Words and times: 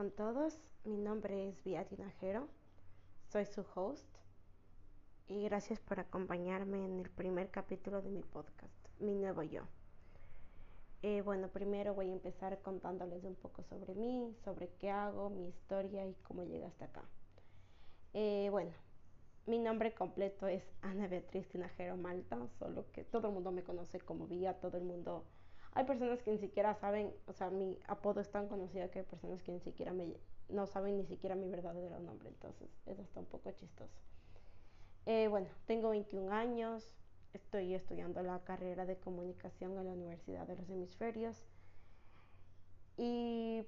con 0.00 0.12
todos, 0.12 0.58
mi 0.84 0.96
nombre 0.96 1.50
es 1.50 1.62
Vía 1.62 1.84
Tinajero, 1.84 2.48
soy 3.30 3.44
su 3.44 3.66
host 3.74 4.08
y 5.28 5.44
gracias 5.44 5.78
por 5.78 6.00
acompañarme 6.00 6.86
en 6.86 7.00
el 7.00 7.10
primer 7.10 7.50
capítulo 7.50 8.00
de 8.00 8.08
mi 8.08 8.22
podcast, 8.22 8.72
Mi 8.98 9.14
Nuevo 9.14 9.42
Yo. 9.42 9.64
Eh, 11.02 11.20
bueno, 11.20 11.48
primero 11.48 11.92
voy 11.92 12.08
a 12.08 12.14
empezar 12.14 12.62
contándoles 12.62 13.24
un 13.24 13.34
poco 13.34 13.62
sobre 13.64 13.94
mí, 13.94 14.34
sobre 14.42 14.70
qué 14.78 14.88
hago, 14.88 15.28
mi 15.28 15.48
historia 15.48 16.06
y 16.06 16.14
cómo 16.22 16.44
llegué 16.44 16.64
hasta 16.64 16.86
acá. 16.86 17.04
Eh, 18.14 18.48
bueno, 18.50 18.72
mi 19.44 19.58
nombre 19.58 19.92
completo 19.92 20.46
es 20.46 20.64
Ana 20.80 21.08
Beatriz 21.08 21.46
Tinajero 21.50 21.98
Malta, 21.98 22.38
solo 22.58 22.90
que 22.92 23.04
todo 23.04 23.28
el 23.28 23.34
mundo 23.34 23.52
me 23.52 23.64
conoce 23.64 24.00
como 24.00 24.26
Vía, 24.26 24.60
todo 24.60 24.78
el 24.78 24.84
mundo 24.84 25.26
hay 25.72 25.84
personas 25.84 26.22
que 26.22 26.32
ni 26.32 26.38
siquiera 26.38 26.74
saben, 26.74 27.12
o 27.26 27.32
sea, 27.32 27.50
mi 27.50 27.78
apodo 27.86 28.20
es 28.20 28.30
tan 28.30 28.48
conocido 28.48 28.90
que 28.90 29.00
hay 29.00 29.04
personas 29.04 29.42
que 29.42 29.52
ni 29.52 29.60
siquiera 29.60 29.92
me, 29.92 30.16
no 30.48 30.66
saben 30.66 30.96
ni 30.96 31.04
siquiera 31.04 31.36
mi 31.36 31.48
verdadero 31.48 32.00
nombre, 32.00 32.28
entonces 32.28 32.68
eso 32.86 33.02
está 33.02 33.20
un 33.20 33.26
poco 33.26 33.50
chistoso. 33.52 34.00
Eh, 35.06 35.28
bueno, 35.28 35.48
tengo 35.66 35.90
21 35.90 36.32
años, 36.32 36.92
estoy 37.32 37.74
estudiando 37.74 38.22
la 38.22 38.40
carrera 38.40 38.84
de 38.84 38.98
comunicación 38.98 39.78
en 39.78 39.86
la 39.86 39.92
Universidad 39.92 40.46
de 40.46 40.56
los 40.56 40.68
Hemisferios 40.68 41.44
y 42.96 43.64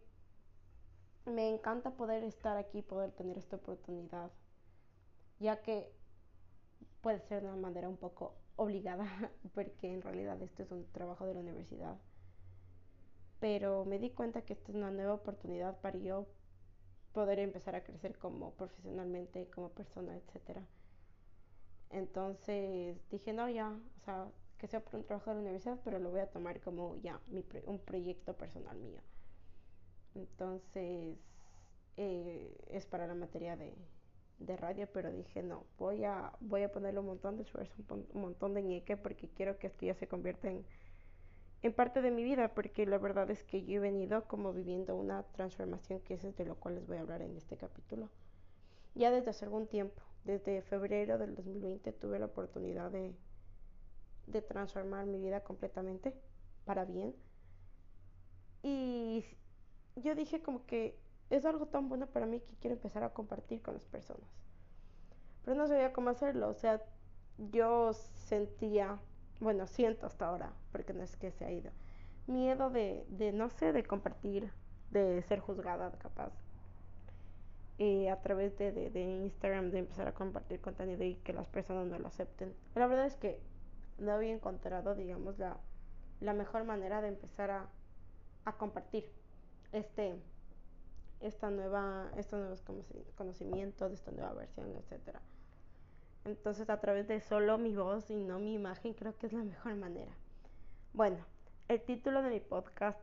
me 1.25 1.49
encanta 1.49 1.93
poder 1.93 2.25
estar 2.25 2.57
aquí, 2.57 2.83
poder 2.83 3.13
tener 3.13 3.39
esta 3.39 3.57
oportunidad, 3.57 4.33
ya 5.39 5.63
que 5.63 5.93
puede 7.01 7.21
ser 7.21 7.43
de 7.43 7.49
una 7.49 7.57
manera 7.57 7.89
un 7.89 7.97
poco 7.97 8.35
obligada, 8.57 9.07
porque 9.55 9.93
en 9.93 10.03
realidad 10.03 10.41
esto 10.43 10.63
es 10.63 10.71
un 10.71 10.87
trabajo 10.93 11.27
de 11.27 11.35
la 11.35 11.41
universidad. 11.41 11.97
Pero 13.41 13.85
me 13.85 13.99
di 13.99 14.11
cuenta 14.11 14.43
que 14.43 14.53
esta 14.53 14.71
es 14.71 14.77
una 14.77 14.91
nueva 14.91 15.15
oportunidad 15.15 15.81
para 15.81 15.99
yo 15.99 16.27
poder 17.13 17.39
empezar 17.39 17.75
a 17.75 17.85
crecer 17.85 18.17
como 18.19 18.53
profesionalmente, 18.53 19.49
como 19.51 19.71
persona, 19.71 20.17
etc. 20.17 20.61
Entonces 21.91 22.97
dije, 23.11 23.33
no, 23.33 23.49
ya, 23.49 23.69
o 23.71 24.05
sea, 24.05 24.29
que 24.59 24.67
sea 24.69 24.81
por 24.81 24.97
un 24.97 25.05
trabajo 25.05 25.31
de 25.31 25.37
la 25.37 25.43
universidad, 25.43 25.79
pero 25.85 25.99
lo 25.99 26.11
voy 26.11 26.21
a 26.21 26.31
tomar 26.31 26.61
como 26.61 26.97
ya 26.97 27.21
mi, 27.29 27.45
un 27.67 27.79
proyecto 27.81 28.37
personal 28.37 28.79
mío. 28.79 29.01
Entonces, 30.15 31.19
eh, 31.97 32.57
es 32.69 32.87
para 32.87 33.07
la 33.07 33.15
materia 33.15 33.57
de, 33.57 33.75
de 34.47 34.57
radio, 34.57 34.89
pero 34.93 35.11
dije 35.11 35.43
no, 35.43 35.65
voy 35.79 36.05
a, 36.05 36.33
voy 36.41 36.63
a 36.63 36.73
ponerle 36.73 37.01
un 37.01 37.07
montón 37.07 37.37
de 37.37 37.43
esfuerzo, 37.43 37.75
un, 37.89 38.07
montón 38.21 38.55
de 38.55 38.63
ñeque 38.63 38.97
porque 38.97 39.29
quiero 39.29 39.59
que 39.59 39.69
esto 39.69 39.87
ya 39.87 39.95
se 39.95 40.09
convierta 40.09 40.51
en, 40.51 40.65
en 41.63 41.73
parte 41.73 42.03
de 42.03 42.11
mi 42.11 42.25
vida, 42.25 42.55
porque 42.55 42.87
la 42.87 42.99
verdad 42.99 43.31
es 43.31 43.43
que 43.45 43.65
yo 43.65 43.77
he 43.77 43.79
venido 43.79 44.25
como 44.27 44.53
viviendo 44.53 44.97
una 44.97 45.23
transformación 45.23 46.01
que 46.01 46.15
es 46.15 46.37
de 46.37 46.45
lo 46.45 46.57
cual 46.57 46.77
les 46.77 46.87
voy 46.87 46.97
a 46.97 47.01
hablar 47.01 47.23
en 47.23 47.37
este 47.37 47.57
capítulo. 47.57 48.09
Ya 48.95 49.11
desde 49.11 49.31
hace 49.31 49.45
algún 49.45 49.67
tiempo, 49.67 50.03
desde 50.25 50.63
febrero 50.63 51.19
del 51.19 51.35
2020 51.35 51.93
tuve 51.93 52.19
la 52.19 52.27
oportunidad 52.27 52.91
de, 52.91 53.15
de 54.27 54.43
transformar 54.43 55.07
mi 55.07 55.19
vida 55.19 55.41
completamente 55.41 56.15
para 56.65 56.85
bien. 56.85 57.15
Y 58.63 59.25
yo 59.97 60.15
dije 60.15 60.43
como 60.43 60.65
que 60.67 60.97
es 61.33 61.47
algo 61.47 61.67
tan 61.67 61.89
bueno 61.89 62.07
para 62.07 62.27
mí 62.27 62.41
que 62.41 62.55
quiero 62.61 62.77
empezar 62.77 63.03
a 63.05 63.15
compartir 63.15 63.63
con 63.63 63.75
las 63.75 63.87
personas. 63.87 64.29
Pero 65.45 65.57
no 65.57 65.67
sabía 65.67 65.93
cómo 65.93 66.11
hacerlo, 66.11 66.51
o 66.51 66.55
sea, 66.55 66.83
yo 67.39 67.95
sentía, 67.95 68.99
bueno, 69.41 69.67
siento 69.67 70.07
hasta 70.07 70.27
ahora, 70.29 70.53
porque 70.73 70.93
no 70.93 71.03
es 71.03 71.17
que 71.17 71.31
se 71.33 71.47
ha 71.47 71.51
ido, 71.51 71.71
miedo 72.27 72.69
de, 72.69 73.07
de 73.09 73.33
no 73.33 73.49
sé, 73.49 73.73
de 73.73 73.83
compartir, 73.83 74.53
de 74.91 75.23
ser 75.23 75.41
juzgada 75.41 75.91
capaz. 75.93 76.33
Y 77.79 78.09
a 78.09 78.21
través 78.21 78.57
de, 78.59 78.71
de, 78.71 78.91
de, 78.91 79.01
Instagram, 79.01 79.71
de 79.71 79.79
empezar 79.79 80.07
a 80.07 80.13
compartir 80.13 80.61
contenido 80.61 81.03
y 81.03 81.15
que 81.17 81.33
las 81.33 81.49
personas 81.49 81.87
no 81.87 81.99
lo 81.99 82.09
acepten. 82.09 82.55
La 82.75 82.87
verdad 82.87 83.07
es 83.07 83.17
que 83.17 83.41
no 83.99 84.13
había 84.13 84.35
encontrado, 84.35 84.95
digamos, 84.95 85.39
la, 85.39 85.57
la 86.21 86.35
mejor 86.35 86.65
manera 86.65 87.01
de 87.01 87.09
empezar 87.09 87.51
a, 87.51 87.67
a 88.45 88.53
compartir 88.59 89.11
este, 89.73 90.15
esta 91.23 91.51
nueva, 91.51 92.11
estos 92.17 92.41
nuevos 92.41 92.63
conocimientos, 93.15 93.93
esta 93.93 94.11
nueva 94.11 94.33
versión, 94.35 94.73
etc. 94.75 95.17
Entonces 96.25 96.69
a 96.71 96.81
través 96.81 97.09
de 97.09 97.21
solo 97.21 97.59
mi 97.59 97.75
voz 97.75 98.11
y 98.11 98.17
no 98.17 98.39
mi 98.39 98.55
imagen 98.55 98.95
creo 98.95 99.17
que 99.17 99.27
es 99.27 99.33
la 99.33 99.45
mejor 99.45 99.75
manera. 99.77 100.13
Bueno, 100.93 101.25
el 101.69 101.81
título 101.81 102.23
de 102.23 102.31
mi 102.31 102.41
podcast 102.41 103.01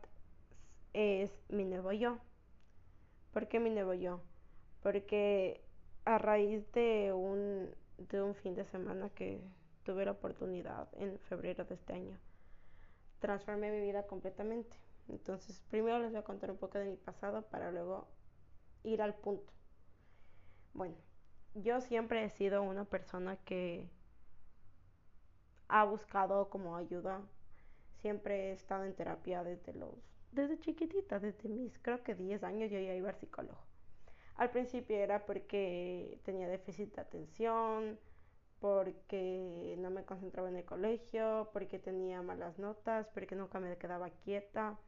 es 0.92 1.30
Mi 1.48 1.64
nuevo 1.64 1.92
yo. 1.92 2.18
¿Por 3.32 3.48
qué 3.48 3.60
mi 3.60 3.70
nuevo 3.70 3.94
yo? 3.94 4.20
Porque 4.82 5.62
a 6.04 6.18
raíz 6.18 6.70
de 6.72 7.12
un, 7.12 7.74
de 7.98 8.22
un 8.22 8.34
fin 8.34 8.54
de 8.54 8.64
semana 8.64 9.10
que 9.10 9.40
tuve 9.84 10.04
la 10.04 10.12
oportunidad 10.12 10.88
en 10.92 11.18
febrero 11.20 11.64
de 11.64 11.74
este 11.74 11.92
año, 11.92 12.18
transformé 13.18 13.70
mi 13.70 13.80
vida 13.80 14.06
completamente. 14.06 14.76
Entonces, 15.08 15.62
primero 15.70 15.98
les 15.98 16.10
voy 16.10 16.20
a 16.20 16.24
contar 16.24 16.50
un 16.50 16.58
poco 16.58 16.78
de 16.78 16.86
mi 16.86 16.96
pasado 16.96 17.42
para 17.42 17.70
luego 17.70 18.08
ir 18.84 19.02
al 19.02 19.14
punto. 19.14 19.52
Bueno, 20.72 20.96
yo 21.54 21.80
siempre 21.80 22.24
he 22.24 22.30
sido 22.30 22.62
una 22.62 22.84
persona 22.84 23.36
que 23.44 23.90
ha 25.68 25.84
buscado 25.84 26.48
como 26.50 26.76
ayuda. 26.76 27.20
Siempre 28.00 28.50
he 28.50 28.52
estado 28.52 28.84
en 28.84 28.94
terapia 28.94 29.42
desde 29.44 29.74
los 29.74 29.94
desde 30.32 30.60
chiquitita, 30.60 31.18
desde 31.18 31.48
mis 31.48 31.76
creo 31.80 32.02
que 32.04 32.14
10 32.14 32.44
años 32.44 32.70
yo 32.70 32.78
ya 32.78 32.94
iba 32.94 33.08
al 33.08 33.16
psicólogo. 33.16 33.58
Al 34.36 34.50
principio 34.50 34.96
era 34.96 35.26
porque 35.26 36.20
tenía 36.24 36.48
déficit 36.48 36.94
de 36.94 37.00
atención, 37.02 37.98
porque 38.60 39.74
no 39.78 39.90
me 39.90 40.04
concentraba 40.04 40.48
en 40.48 40.56
el 40.56 40.64
colegio, 40.64 41.50
porque 41.52 41.78
tenía 41.78 42.22
malas 42.22 42.58
notas, 42.58 43.08
porque 43.08 43.34
nunca 43.34 43.58
me 43.58 43.76
quedaba 43.76 44.10
quieta. 44.10 44.78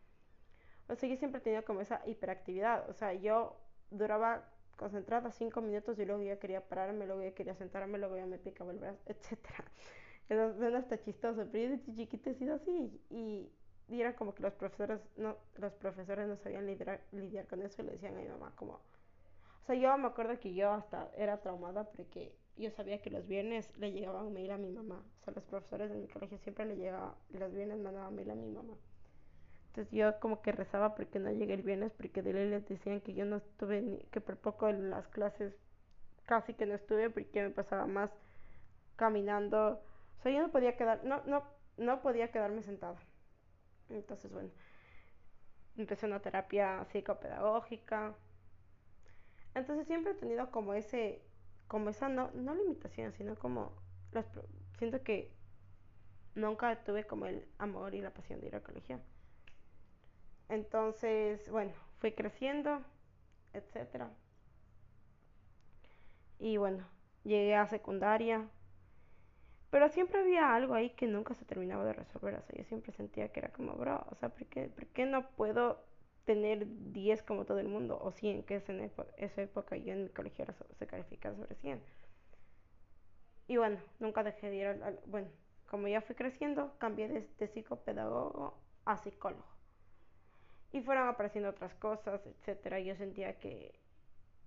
O 0.88 0.94
sea, 0.94 1.08
yo 1.08 1.16
siempre 1.16 1.40
he 1.40 1.42
tenido 1.44 1.64
como 1.64 1.80
esa 1.80 2.02
hiperactividad. 2.06 2.88
O 2.90 2.92
sea, 2.92 3.12
yo 3.14 3.56
duraba 3.90 4.48
concentrada 4.76 5.30
cinco 5.30 5.60
minutos 5.60 5.98
y 5.98 6.04
luego 6.04 6.22
ya 6.22 6.38
quería 6.38 6.60
pararme, 6.60 7.06
luego 7.06 7.22
ya 7.22 7.32
quería 7.34 7.54
sentarme, 7.54 7.98
luego 7.98 8.16
ya 8.16 8.26
me 8.26 8.38
picaba 8.38 8.72
el 8.72 8.78
brazo, 8.78 8.98
etc. 9.06 9.38
Eso 10.28 10.54
suena 10.56 10.78
hasta 10.78 11.00
chistoso, 11.00 11.46
pero 11.50 11.64
yo 11.64 11.76
desde 11.76 11.94
chiquita 11.94 12.30
he 12.30 12.34
sido 12.34 12.54
así 12.54 13.00
y, 13.10 13.50
y, 13.88 14.00
era 14.00 14.16
como 14.16 14.34
que 14.34 14.42
los 14.42 14.54
profesores 14.54 15.00
no, 15.16 15.36
los 15.56 15.72
profesores 15.74 16.26
no 16.26 16.36
sabían 16.36 16.66
lidiar, 16.66 17.46
con 17.48 17.60
eso 17.62 17.82
y 17.82 17.84
le 17.84 17.92
decían 17.92 18.16
a 18.16 18.20
mi 18.20 18.28
mamá 18.28 18.52
como... 18.56 18.74
O 18.74 19.64
sea, 19.66 19.76
yo 19.76 19.96
me 19.98 20.08
acuerdo 20.08 20.40
que 20.40 20.54
yo 20.54 20.72
hasta 20.72 21.10
era 21.16 21.40
traumada 21.40 21.84
porque 21.84 22.34
yo 22.56 22.70
sabía 22.70 23.00
que 23.00 23.10
los 23.10 23.26
viernes 23.26 23.70
le 23.76 23.92
llegaban 23.92 24.32
mail 24.32 24.50
a 24.50 24.58
mi 24.58 24.70
mamá. 24.70 25.04
O 25.20 25.24
sea, 25.24 25.34
los 25.34 25.44
profesores 25.44 25.90
de 25.90 25.96
mi 25.98 26.08
colegio 26.08 26.38
siempre 26.38 26.64
le 26.64 26.76
llegaban, 26.76 27.14
los 27.30 27.52
viernes 27.52 27.78
mandaban 27.78 28.14
mail 28.14 28.30
a 28.30 28.34
mi 28.34 28.48
mamá. 28.48 28.74
Entonces 29.72 29.90
yo 29.94 30.20
como 30.20 30.42
que 30.42 30.52
rezaba 30.52 30.94
porque 30.94 31.18
no 31.18 31.30
llegué 31.30 31.54
el 31.54 31.62
viernes, 31.62 31.92
porque 31.92 32.20
de 32.20 32.34
ley 32.34 32.50
les 32.50 32.68
decían 32.68 33.00
que 33.00 33.14
yo 33.14 33.24
no 33.24 33.36
estuve, 33.36 33.80
ni, 33.80 33.98
que 34.10 34.20
por 34.20 34.36
poco 34.36 34.68
en 34.68 34.90
las 34.90 35.08
clases 35.08 35.54
casi 36.26 36.52
que 36.52 36.66
no 36.66 36.74
estuve, 36.74 37.08
porque 37.08 37.42
me 37.42 37.48
pasaba 37.48 37.86
más 37.86 38.10
caminando. 38.96 39.80
O 40.18 40.22
sea, 40.22 40.30
yo 40.30 40.42
no 40.42 40.50
podía 40.50 40.76
quedar, 40.76 41.02
no, 41.04 41.22
no, 41.24 41.42
no 41.78 42.02
podía 42.02 42.30
quedarme 42.30 42.62
sentada. 42.62 42.98
Entonces, 43.88 44.30
bueno, 44.30 44.50
empecé 45.78 46.04
una 46.04 46.20
terapia 46.20 46.84
psicopedagógica. 46.92 48.14
Entonces 49.54 49.86
siempre 49.86 50.12
he 50.12 50.16
tenido 50.16 50.50
como 50.50 50.74
ese, 50.74 51.22
como 51.66 51.88
esa, 51.88 52.10
no, 52.10 52.30
no 52.34 52.54
limitación, 52.54 53.14
sino 53.14 53.36
como, 53.36 53.72
las, 54.12 54.26
siento 54.76 55.02
que 55.02 55.32
nunca 56.34 56.84
tuve 56.84 57.04
como 57.06 57.24
el 57.24 57.48
amor 57.56 57.94
y 57.94 58.02
la 58.02 58.10
pasión 58.10 58.38
de 58.42 58.48
ir 58.48 58.54
al 58.54 58.62
colegio. 58.62 59.00
Entonces, 60.48 61.48
bueno, 61.50 61.72
fui 61.98 62.12
creciendo, 62.12 62.80
etcétera. 63.54 64.10
Y 66.38 66.58
bueno, 66.58 66.84
llegué 67.24 67.54
a 67.54 67.66
secundaria. 67.66 68.46
Pero 69.70 69.88
siempre 69.88 70.20
había 70.20 70.54
algo 70.54 70.74
ahí 70.74 70.90
que 70.90 71.06
nunca 71.06 71.34
se 71.34 71.44
terminaba 71.44 71.84
de 71.84 71.94
resolver. 71.94 72.34
O 72.36 72.42
sea, 72.42 72.56
yo 72.56 72.64
siempre 72.64 72.92
sentía 72.92 73.28
que 73.32 73.40
era 73.40 73.52
como, 73.52 73.72
bro, 73.74 74.04
o 74.10 74.14
sea, 74.16 74.28
¿por 74.28 74.46
qué, 74.46 74.68
¿por 74.68 74.86
qué 74.88 75.06
no 75.06 75.28
puedo 75.30 75.84
tener 76.24 76.66
10 76.92 77.22
como 77.22 77.44
todo 77.46 77.58
el 77.58 77.68
mundo? 77.68 77.98
O 78.00 78.12
100, 78.12 78.42
que 78.44 78.56
es 78.56 78.68
en 78.68 78.80
esa 79.16 79.42
época 79.42 79.76
yo 79.76 79.92
en 79.92 80.04
mi 80.04 80.10
colegio 80.10 80.44
era, 80.44 80.54
se 80.78 80.86
calificaba 80.86 81.36
sobre 81.36 81.54
100. 81.56 81.82
Y 83.46 83.56
bueno, 83.56 83.78
nunca 84.00 84.24
dejé 84.24 84.50
de 84.50 84.56
ir 84.56 84.66
al, 84.66 84.98
Bueno, 85.06 85.28
como 85.70 85.86
ya 85.88 86.00
fui 86.00 86.14
creciendo, 86.16 86.76
cambié 86.78 87.08
de, 87.08 87.28
de 87.38 87.46
psicopedagogo 87.48 88.54
a 88.84 88.96
psicólogo 88.96 89.51
y 90.72 90.80
fueron 90.80 91.08
apareciendo 91.08 91.50
otras 91.50 91.74
cosas, 91.74 92.20
etcétera. 92.26 92.80
Yo 92.80 92.96
sentía 92.96 93.38
que 93.38 93.72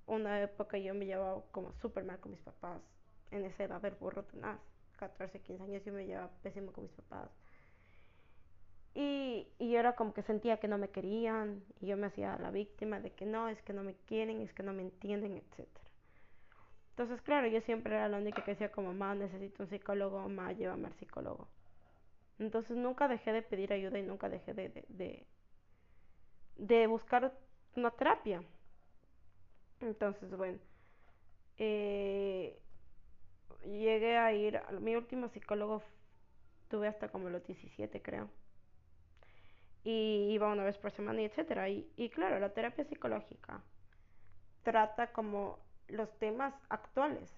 una 0.08 0.42
época 0.42 0.78
yo 0.78 0.94
me 0.94 1.06
llevaba 1.06 1.44
como 1.52 1.72
súper 1.74 2.04
mal 2.04 2.20
con 2.20 2.32
mis 2.32 2.42
papás. 2.42 2.82
En 3.32 3.46
esa 3.46 3.64
edad 3.64 3.82
del 3.82 3.96
burro 3.96 4.24
tenaz, 4.24 4.60
14, 4.98 5.40
15 5.40 5.64
años 5.64 5.86
yo 5.86 5.94
me 5.94 6.06
llevaba 6.06 6.30
pésimo 6.42 6.72
con 6.72 6.86
mis 6.86 6.94
papás. 6.94 7.30
Y, 8.94 9.48
y 9.60 9.72
yo 9.72 9.80
era 9.80 9.96
como 9.96 10.14
que 10.14 10.24
sentía 10.24 10.58
que 10.58 10.68
no 10.68 10.78
me 10.78 10.90
querían 10.90 11.64
y 11.82 11.88
yo 11.88 11.98
me 11.98 12.08
hacía 12.08 12.38
la 12.38 12.50
víctima 12.50 13.00
de 13.00 13.12
que 13.12 13.26
no, 13.26 13.50
es 13.50 13.62
que 13.64 13.74
no 13.74 13.84
me 13.84 13.94
quieren, 14.08 14.42
es 14.42 14.54
que 14.54 14.64
no 14.64 14.74
me 14.74 14.84
entienden, 14.84 15.38
etcétera. 15.38 15.86
Entonces, 16.92 17.22
claro, 17.24 17.48
yo 17.48 17.60
siempre 17.62 17.94
era 17.94 18.08
la 18.08 18.18
única 18.18 18.42
que 18.46 18.52
decía 18.52 18.72
como, 18.72 18.94
mamá, 18.94 19.16
necesito 19.16 19.64
un 19.64 19.70
psicólogo, 19.70 20.22
mamá, 20.22 20.54
llévame 20.54 20.88
al 20.88 20.94
psicólogo. 20.94 21.50
Entonces 22.40 22.78
nunca 22.78 23.10
dejé 23.10 23.34
de 23.34 23.42
pedir 23.42 23.74
ayuda 23.74 24.00
y 24.00 24.04
nunca 24.04 24.30
dejé 24.30 24.54
de, 24.54 25.26
de 26.58 26.88
buscar 26.88 27.34
una 27.76 27.92
terapia. 27.92 28.44
Entonces, 29.82 30.36
bueno, 30.36 30.60
eh, 31.58 32.60
llegué 33.64 34.18
a 34.18 34.34
ir, 34.34 34.62
mi 34.80 34.96
último 34.96 35.30
psicólogo 35.30 35.84
tuve 36.70 36.88
hasta 36.88 37.10
como 37.10 37.30
los 37.30 37.46
17 37.46 38.02
creo. 38.02 38.30
Y 39.84 40.30
iba 40.32 40.52
una 40.52 40.64
vez 40.64 40.78
por 40.78 40.92
semana 40.92 41.22
y 41.22 41.26
etcétera. 41.26 41.70
Y, 41.70 41.88
y 41.96 42.10
claro, 42.10 42.40
la 42.40 42.50
terapia 42.54 42.86
psicológica 42.86 43.62
trata 44.64 45.12
como 45.12 45.60
los 45.88 46.12
temas 46.18 46.54
actuales. 46.70 47.32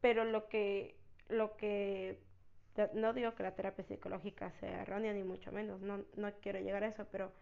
Pero 0.00 0.24
lo 0.24 0.48
que, 0.48 0.96
lo 1.28 1.56
que, 1.56 2.18
no 2.94 3.12
digo 3.12 3.34
que 3.34 3.44
la 3.44 3.54
terapia 3.54 3.84
psicológica 3.84 4.50
sea 4.58 4.82
errónea 4.82 5.12
ni 5.12 5.22
mucho 5.22 5.52
menos, 5.52 5.80
no, 5.80 6.04
no 6.16 6.32
quiero 6.40 6.58
llegar 6.58 6.82
a 6.82 6.88
eso, 6.88 7.06
pero 7.12 7.32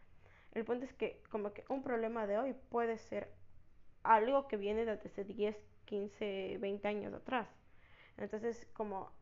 el 0.53 0.65
punto 0.65 0.85
es 0.85 0.93
que 0.95 1.23
como 1.31 1.53
que 1.53 1.65
un 1.69 1.83
problema 1.83 2.27
de 2.27 2.39
hoy 2.39 2.55
puede 2.71 2.99
ser 2.99 3.33
algo 4.03 4.49
que 4.49 4.57
viene 4.57 4.85
desde 4.85 5.09
hace 5.09 5.25
10, 5.25 5.57
15, 5.85 6.59
20 6.61 6.89
años 6.89 7.15
atrás. 7.15 7.49
Entonces, 8.17 8.67
como 8.73 9.13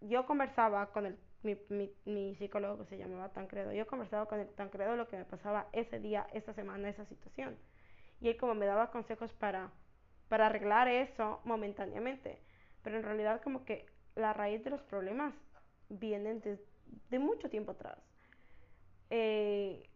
yo 0.00 0.26
conversaba 0.26 0.92
con 0.92 1.06
el, 1.06 1.18
mi, 1.42 1.56
mi, 1.68 1.92
mi 2.04 2.34
psicólogo 2.36 2.78
que 2.78 2.90
se 2.90 2.98
llamaba 2.98 3.32
Tancredo, 3.32 3.72
yo 3.72 3.86
conversaba 3.86 4.26
con 4.26 4.40
el 4.40 4.48
Tancredo 4.48 4.96
lo 4.96 5.08
que 5.08 5.16
me 5.16 5.24
pasaba 5.24 5.68
ese 5.72 5.98
día, 6.00 6.26
esa 6.32 6.52
semana, 6.52 6.88
esa 6.88 7.04
situación. 7.06 7.56
Y 8.20 8.28
él 8.28 8.36
como 8.36 8.54
me 8.54 8.66
daba 8.66 8.90
consejos 8.90 9.32
para, 9.32 9.70
para 10.28 10.46
arreglar 10.46 10.88
eso 10.88 11.40
momentáneamente. 11.44 12.40
Pero 12.82 12.96
en 12.96 13.02
realidad 13.02 13.42
como 13.42 13.64
que 13.64 13.86
la 14.14 14.32
raíz 14.32 14.62
de 14.64 14.70
los 14.70 14.82
problemas 14.82 15.34
vienen 15.88 16.40
de, 16.40 16.58
de 17.10 17.18
mucho 17.18 17.48
tiempo 17.48 17.72
atrás. 17.72 17.98
Eh, 19.10 19.87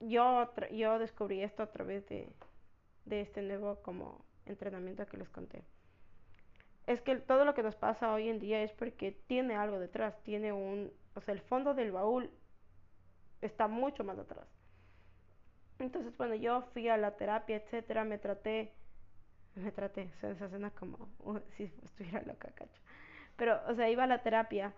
yo, 0.00 0.50
yo 0.70 0.98
descubrí 0.98 1.42
esto 1.42 1.62
a 1.62 1.70
través 1.70 2.06
de, 2.08 2.32
de 3.04 3.20
este 3.20 3.42
nuevo 3.42 3.76
como 3.82 4.24
entrenamiento 4.46 5.06
que 5.06 5.16
les 5.16 5.28
conté. 5.28 5.64
Es 6.86 7.00
que 7.02 7.16
todo 7.16 7.44
lo 7.44 7.54
que 7.54 7.62
nos 7.62 7.76
pasa 7.76 8.12
hoy 8.12 8.28
en 8.28 8.38
día 8.38 8.62
es 8.62 8.72
porque 8.72 9.12
tiene 9.26 9.54
algo 9.54 9.78
detrás, 9.78 10.22
tiene 10.22 10.52
un, 10.52 10.90
o 11.14 11.20
sea, 11.20 11.34
el 11.34 11.40
fondo 11.42 11.74
del 11.74 11.92
baúl 11.92 12.30
está 13.42 13.68
mucho 13.68 14.04
más 14.04 14.18
atrás. 14.18 14.46
Entonces, 15.78 16.16
bueno, 16.16 16.34
yo 16.34 16.62
fui 16.72 16.88
a 16.88 16.96
la 16.96 17.16
terapia, 17.16 17.56
etcétera, 17.56 18.04
me 18.04 18.18
traté, 18.18 18.72
me 19.54 19.70
traté, 19.70 20.10
o 20.16 20.20
sea, 20.20 20.30
esa 20.30 20.46
escena 20.46 20.70
como 20.70 21.08
uh, 21.20 21.38
si 21.56 21.64
estuviera 21.84 22.22
loca, 22.22 22.50
cacho. 22.54 22.80
Pero, 23.36 23.60
o 23.68 23.74
sea, 23.74 23.88
iba 23.88 24.04
a 24.04 24.08
la 24.08 24.22
terapia 24.22 24.72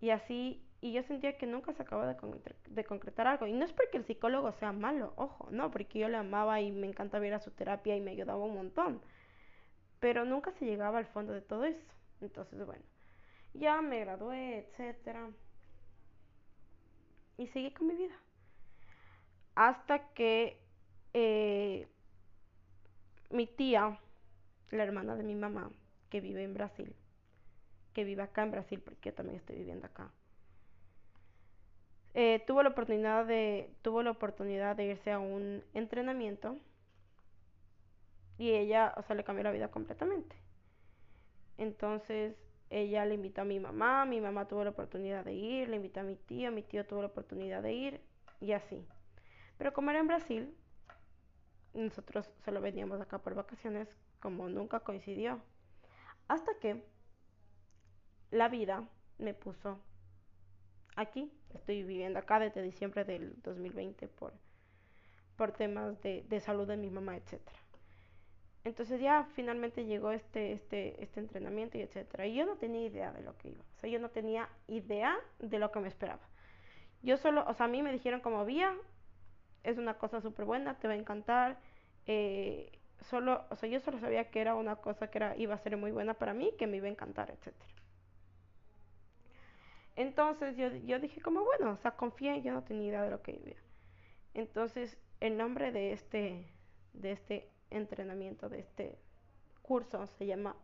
y 0.00 0.10
así 0.10 0.62
y 0.84 0.92
yo 0.92 1.02
sentía 1.04 1.38
que 1.38 1.46
nunca 1.46 1.72
se 1.72 1.82
acababa 1.82 2.12
de, 2.12 2.84
concretar 2.84 3.26
algo. 3.26 3.46
Y 3.46 3.54
no 3.54 3.64
es 3.64 3.72
porque 3.72 3.96
el 3.96 4.04
psicólogo 4.04 4.52
sea 4.52 4.70
malo, 4.70 5.14
ojo, 5.16 5.48
no, 5.50 5.70
porque 5.70 5.98
yo 5.98 6.10
le 6.10 6.18
amaba 6.18 6.60
y 6.60 6.72
me 6.72 6.86
encantaba 6.86 7.26
ir 7.26 7.32
a 7.32 7.40
su 7.40 7.50
terapia 7.52 7.96
y 7.96 8.02
me 8.02 8.10
ayudaba 8.10 8.44
un 8.44 8.52
montón. 8.52 9.00
Pero 9.98 10.26
nunca 10.26 10.52
se 10.52 10.66
llegaba 10.66 10.98
al 10.98 11.06
fondo 11.06 11.32
de 11.32 11.40
todo 11.40 11.64
eso. 11.64 11.80
Entonces, 12.20 12.66
bueno, 12.66 12.84
ya 13.54 13.80
me 13.80 14.00
gradué, 14.00 14.58
etcétera. 14.58 15.30
Y 17.38 17.46
seguí 17.46 17.70
con 17.70 17.86
mi 17.86 17.94
vida. 17.94 18.16
Hasta 19.54 20.12
que 20.12 20.60
eh, 21.14 21.88
mi 23.30 23.46
tía, 23.46 23.98
la 24.70 24.82
hermana 24.82 25.16
de 25.16 25.22
mi 25.22 25.34
mamá, 25.34 25.70
que 26.10 26.20
vive 26.20 26.42
en 26.42 26.52
Brasil, 26.52 26.94
que 27.94 28.04
vive 28.04 28.20
acá 28.20 28.42
en 28.42 28.50
Brasil, 28.50 28.82
porque 28.84 29.08
yo 29.08 29.14
también 29.14 29.38
estoy 29.38 29.56
viviendo 29.56 29.86
acá, 29.86 30.12
eh, 32.14 32.42
tuvo 32.46 32.62
la 32.62 32.70
oportunidad 32.70 33.26
de 33.26 33.74
tuvo 33.82 34.02
la 34.02 34.12
oportunidad 34.12 34.76
de 34.76 34.86
irse 34.86 35.10
a 35.10 35.18
un 35.18 35.64
entrenamiento 35.74 36.58
y 38.38 38.50
ella, 38.52 38.94
o 38.96 39.02
sea, 39.02 39.16
le 39.16 39.24
cambió 39.24 39.44
la 39.44 39.52
vida 39.52 39.70
completamente. 39.70 40.36
Entonces, 41.58 42.36
ella 42.70 43.04
le 43.04 43.14
invitó 43.14 43.42
a 43.42 43.44
mi 43.44 43.60
mamá, 43.60 44.04
mi 44.04 44.20
mamá 44.20 44.48
tuvo 44.48 44.64
la 44.64 44.70
oportunidad 44.70 45.24
de 45.24 45.34
ir, 45.34 45.68
le 45.68 45.76
invitó 45.76 46.00
a 46.00 46.02
mi 46.04 46.16
tío, 46.16 46.50
mi 46.50 46.62
tío 46.62 46.86
tuvo 46.86 47.02
la 47.02 47.08
oportunidad 47.08 47.62
de 47.62 47.72
ir 47.72 48.00
y 48.40 48.52
así. 48.52 48.84
Pero 49.58 49.72
como 49.72 49.90
era 49.90 50.00
en 50.00 50.08
Brasil, 50.08 50.56
nosotros 51.74 52.30
solo 52.44 52.60
veníamos 52.60 53.00
acá 53.00 53.18
por 53.18 53.34
vacaciones, 53.34 53.88
como 54.20 54.48
nunca 54.48 54.80
coincidió. 54.80 55.40
Hasta 56.26 56.52
que 56.60 56.84
la 58.30 58.48
vida 58.48 58.88
me 59.18 59.34
puso 59.34 59.78
aquí. 60.96 61.30
Estoy 61.54 61.82
viviendo 61.82 62.18
acá 62.18 62.38
desde 62.38 62.62
diciembre 62.62 63.04
del 63.04 63.34
2020 63.42 64.08
por, 64.08 64.32
por 65.36 65.52
temas 65.52 66.00
de, 66.02 66.40
salud 66.40 66.66
de 66.66 66.76
mi 66.76 66.90
mamá, 66.90 67.16
etcétera. 67.16 67.58
Entonces 68.64 69.00
ya 69.00 69.28
finalmente 69.34 69.84
llegó 69.84 70.10
este, 70.10 70.52
este, 70.52 71.02
este 71.02 71.20
entrenamiento 71.20 71.76
y 71.76 71.82
etcétera. 71.82 72.26
Y 72.26 72.34
yo 72.34 72.46
no 72.46 72.56
tenía 72.56 72.86
idea 72.86 73.12
de 73.12 73.22
lo 73.22 73.36
que 73.36 73.50
iba. 73.50 73.62
O 73.76 73.80
sea, 73.80 73.90
yo 73.90 73.98
no 73.98 74.08
tenía 74.08 74.48
idea 74.68 75.16
de 75.38 75.58
lo 75.58 75.70
que 75.70 75.80
me 75.80 75.88
esperaba. 75.88 76.22
Yo 77.02 77.18
solo, 77.18 77.44
o 77.46 77.52
sea, 77.52 77.66
a 77.66 77.68
mí 77.68 77.82
me 77.82 77.92
dijeron 77.92 78.20
como 78.20 78.44
vía, 78.46 78.74
es 79.62 79.76
una 79.76 79.94
cosa 79.94 80.22
súper 80.22 80.46
buena, 80.46 80.78
te 80.78 80.88
va 80.88 80.94
a 80.94 80.96
encantar. 80.96 81.58
Eh, 82.06 82.72
solo, 83.00 83.44
o 83.50 83.56
sea, 83.56 83.68
yo 83.68 83.80
solo 83.80 83.98
sabía 83.98 84.30
que 84.30 84.40
era 84.40 84.54
una 84.54 84.76
cosa 84.76 85.10
que 85.10 85.18
era, 85.18 85.36
iba 85.36 85.54
a 85.54 85.58
ser 85.58 85.76
muy 85.76 85.92
buena 85.92 86.14
para 86.14 86.32
mí, 86.32 86.52
que 86.58 86.66
me 86.66 86.78
iba 86.78 86.86
a 86.86 86.90
encantar, 86.90 87.30
etcétera. 87.30 87.70
Entonces 89.96 90.56
yo, 90.56 90.68
yo 90.84 90.98
dije 90.98 91.20
como, 91.20 91.44
bueno, 91.44 91.72
o 91.72 91.76
sea, 91.76 91.92
confié, 91.92 92.42
yo 92.42 92.52
no 92.52 92.64
tenía 92.64 92.88
idea 92.88 93.02
de 93.02 93.10
lo 93.10 93.22
que 93.22 93.32
iba. 93.32 93.60
Entonces 94.34 94.98
el 95.20 95.36
nombre 95.36 95.72
de 95.72 95.92
este, 95.92 96.52
de 96.92 97.12
este 97.12 97.50
entrenamiento, 97.70 98.48
de 98.48 98.60
este 98.60 98.98
curso, 99.62 100.06
se 100.06 100.26
llama 100.26 100.56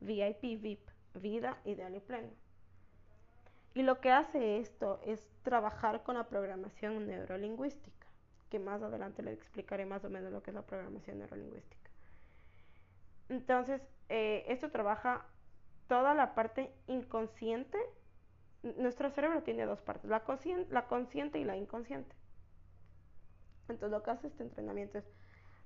VIP 0.00 0.60
VIP, 0.60 0.88
Vida 1.14 1.58
Ideal 1.64 1.94
y 1.94 2.00
Plena. 2.00 2.30
Y 3.74 3.82
lo 3.82 4.00
que 4.00 4.10
hace 4.10 4.58
esto 4.58 5.00
es 5.04 5.28
trabajar 5.42 6.02
con 6.02 6.16
la 6.16 6.28
programación 6.28 7.06
neurolingüística, 7.06 8.06
que 8.50 8.58
más 8.58 8.82
adelante 8.82 9.22
le 9.22 9.32
explicaré 9.32 9.86
más 9.86 10.04
o 10.04 10.10
menos 10.10 10.32
lo 10.32 10.42
que 10.42 10.50
es 10.50 10.54
la 10.54 10.66
programación 10.66 11.18
neurolingüística. 11.18 11.90
Entonces, 13.28 13.82
eh, 14.08 14.44
esto 14.48 14.70
trabaja 14.70 15.26
toda 15.86 16.14
la 16.14 16.34
parte 16.34 16.72
inconsciente 16.86 17.78
nuestro 18.62 19.10
cerebro 19.10 19.42
tiene 19.42 19.64
dos 19.66 19.80
partes, 19.80 20.10
la, 20.10 20.22
la 20.70 20.86
consciente 20.86 21.38
y 21.38 21.44
la 21.44 21.56
inconsciente. 21.56 22.14
Entonces 23.68 23.90
lo 23.90 24.02
que 24.02 24.10
hace 24.10 24.26
este 24.28 24.42
entrenamiento 24.42 24.98
es 24.98 25.04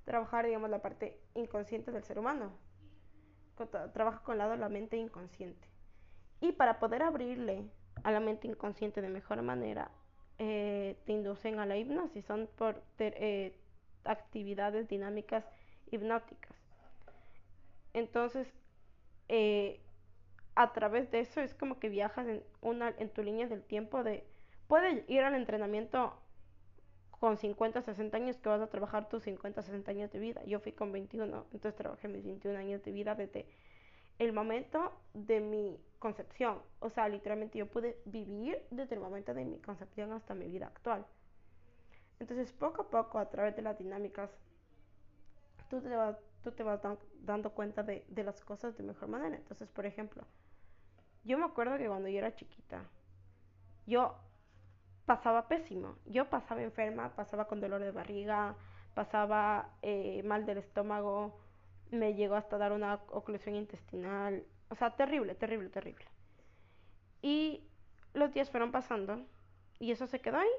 trabajar, 0.05 0.45
digamos, 0.45 0.69
la 0.69 0.81
parte 0.81 1.19
inconsciente 1.35 1.91
del 1.91 2.03
ser 2.03 2.19
humano. 2.19 2.51
Trabaja 3.93 4.21
con 4.23 4.33
el 4.33 4.39
lado 4.39 4.51
de 4.51 4.57
la 4.57 4.69
mente 4.69 4.97
inconsciente. 4.97 5.67
Y 6.41 6.51
para 6.51 6.79
poder 6.79 7.03
abrirle 7.03 7.69
a 8.03 8.11
la 8.11 8.19
mente 8.19 8.47
inconsciente 8.47 9.01
de 9.01 9.09
mejor 9.09 9.41
manera, 9.41 9.91
eh, 10.39 10.97
te 11.05 11.13
inducen 11.13 11.59
a 11.59 11.65
la 11.65 11.77
hipnosis. 11.77 12.25
Son 12.25 12.49
por 12.57 12.81
eh, 12.99 13.57
actividades 14.03 14.87
dinámicas 14.89 15.45
hipnóticas. 15.91 16.51
Entonces, 17.93 18.51
eh, 19.29 19.79
a 20.55 20.73
través 20.73 21.09
de 21.11 21.19
eso 21.19 21.41
es 21.41 21.53
como 21.53 21.79
que 21.79 21.89
viajas 21.89 22.27
en, 22.27 22.43
una, 22.61 22.89
en 22.97 23.09
tu 23.09 23.23
línea 23.23 23.47
del 23.47 23.63
tiempo 23.63 24.03
de... 24.03 24.25
Puedes 24.67 25.07
ir 25.09 25.21
al 25.21 25.35
entrenamiento 25.35 26.13
con 27.23 27.37
50, 27.37 27.81
60 27.81 28.17
años 28.17 28.37
que 28.37 28.49
vas 28.49 28.61
a 28.61 28.67
trabajar 28.67 29.07
tus 29.07 29.23
50, 29.23 29.61
60 29.61 29.91
años 29.91 30.11
de 30.11 30.19
vida. 30.19 30.43
Yo 30.45 30.59
fui 30.59 30.73
con 30.73 30.91
21, 30.91 31.45
entonces 31.53 31.75
trabajé 31.75 32.07
mis 32.07 32.25
21 32.25 32.59
años 32.59 32.83
de 32.83 32.91
vida 32.91 33.15
desde 33.15 33.47
el 34.19 34.33
momento 34.33 34.91
de 35.13 35.39
mi 35.39 35.79
concepción. 35.99 36.61
O 36.79 36.89
sea, 36.89 37.07
literalmente 37.07 37.57
yo 37.57 37.67
pude 37.67 37.97
vivir 38.05 38.61
desde 38.71 38.95
el 38.95 39.01
momento 39.01 39.33
de 39.33 39.45
mi 39.45 39.59
concepción 39.59 40.11
hasta 40.11 40.35
mi 40.35 40.47
vida 40.47 40.67
actual. 40.67 41.05
Entonces, 42.19 42.51
poco 42.51 42.83
a 42.83 42.89
poco, 42.89 43.19
a 43.19 43.29
través 43.29 43.55
de 43.55 43.61
las 43.61 43.77
dinámicas, 43.77 44.29
tú 45.69 45.81
te 45.81 45.95
vas, 45.95 46.17
tú 46.43 46.51
te 46.51 46.63
vas 46.63 46.81
dando 47.21 47.51
cuenta 47.51 47.83
de, 47.83 48.03
de 48.09 48.23
las 48.23 48.41
cosas 48.41 48.77
de 48.77 48.83
mejor 48.83 49.07
manera. 49.07 49.35
Entonces, 49.35 49.69
por 49.69 49.85
ejemplo, 49.85 50.23
yo 51.23 51.37
me 51.37 51.45
acuerdo 51.45 51.77
que 51.77 51.87
cuando 51.87 52.09
yo 52.09 52.17
era 52.17 52.35
chiquita, 52.35 52.83
yo 53.85 54.15
pasaba 55.05 55.47
pésimo. 55.47 55.95
Yo 56.05 56.29
pasaba 56.29 56.61
enferma, 56.61 57.15
pasaba 57.15 57.45
con 57.47 57.59
dolor 57.59 57.81
de 57.81 57.91
barriga, 57.91 58.55
pasaba 58.93 59.69
eh, 59.81 60.21
mal 60.23 60.45
del 60.45 60.59
estómago, 60.59 61.39
me 61.91 62.13
llegó 62.15 62.35
hasta 62.35 62.57
dar 62.57 62.71
una 62.71 62.95
oclusión 63.09 63.55
intestinal. 63.55 64.43
O 64.69 64.75
sea, 64.75 64.95
terrible, 64.95 65.35
terrible, 65.35 65.69
terrible. 65.69 66.05
Y 67.21 67.63
los 68.13 68.33
días 68.33 68.49
fueron 68.49 68.71
pasando 68.71 69.25
y 69.79 69.91
eso 69.91 70.07
se 70.07 70.19
quedó 70.19 70.37
ahí. 70.37 70.49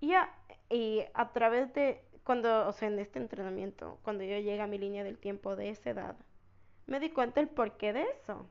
Y, 0.00 0.12
a, 0.12 0.30
y 0.70 1.04
a 1.14 1.32
través 1.32 1.72
de, 1.74 2.02
cuando, 2.24 2.68
o 2.68 2.72
sea, 2.72 2.88
en 2.88 2.98
este 2.98 3.18
entrenamiento, 3.18 3.98
cuando 4.02 4.24
yo 4.24 4.38
llegué 4.38 4.60
a 4.60 4.66
mi 4.66 4.78
línea 4.78 5.04
del 5.04 5.18
tiempo 5.18 5.56
de 5.56 5.70
esa 5.70 5.90
edad, 5.90 6.16
me 6.86 7.00
di 7.00 7.10
cuenta 7.10 7.40
el 7.40 7.48
porqué 7.48 7.92
de 7.92 8.02
eso. 8.02 8.46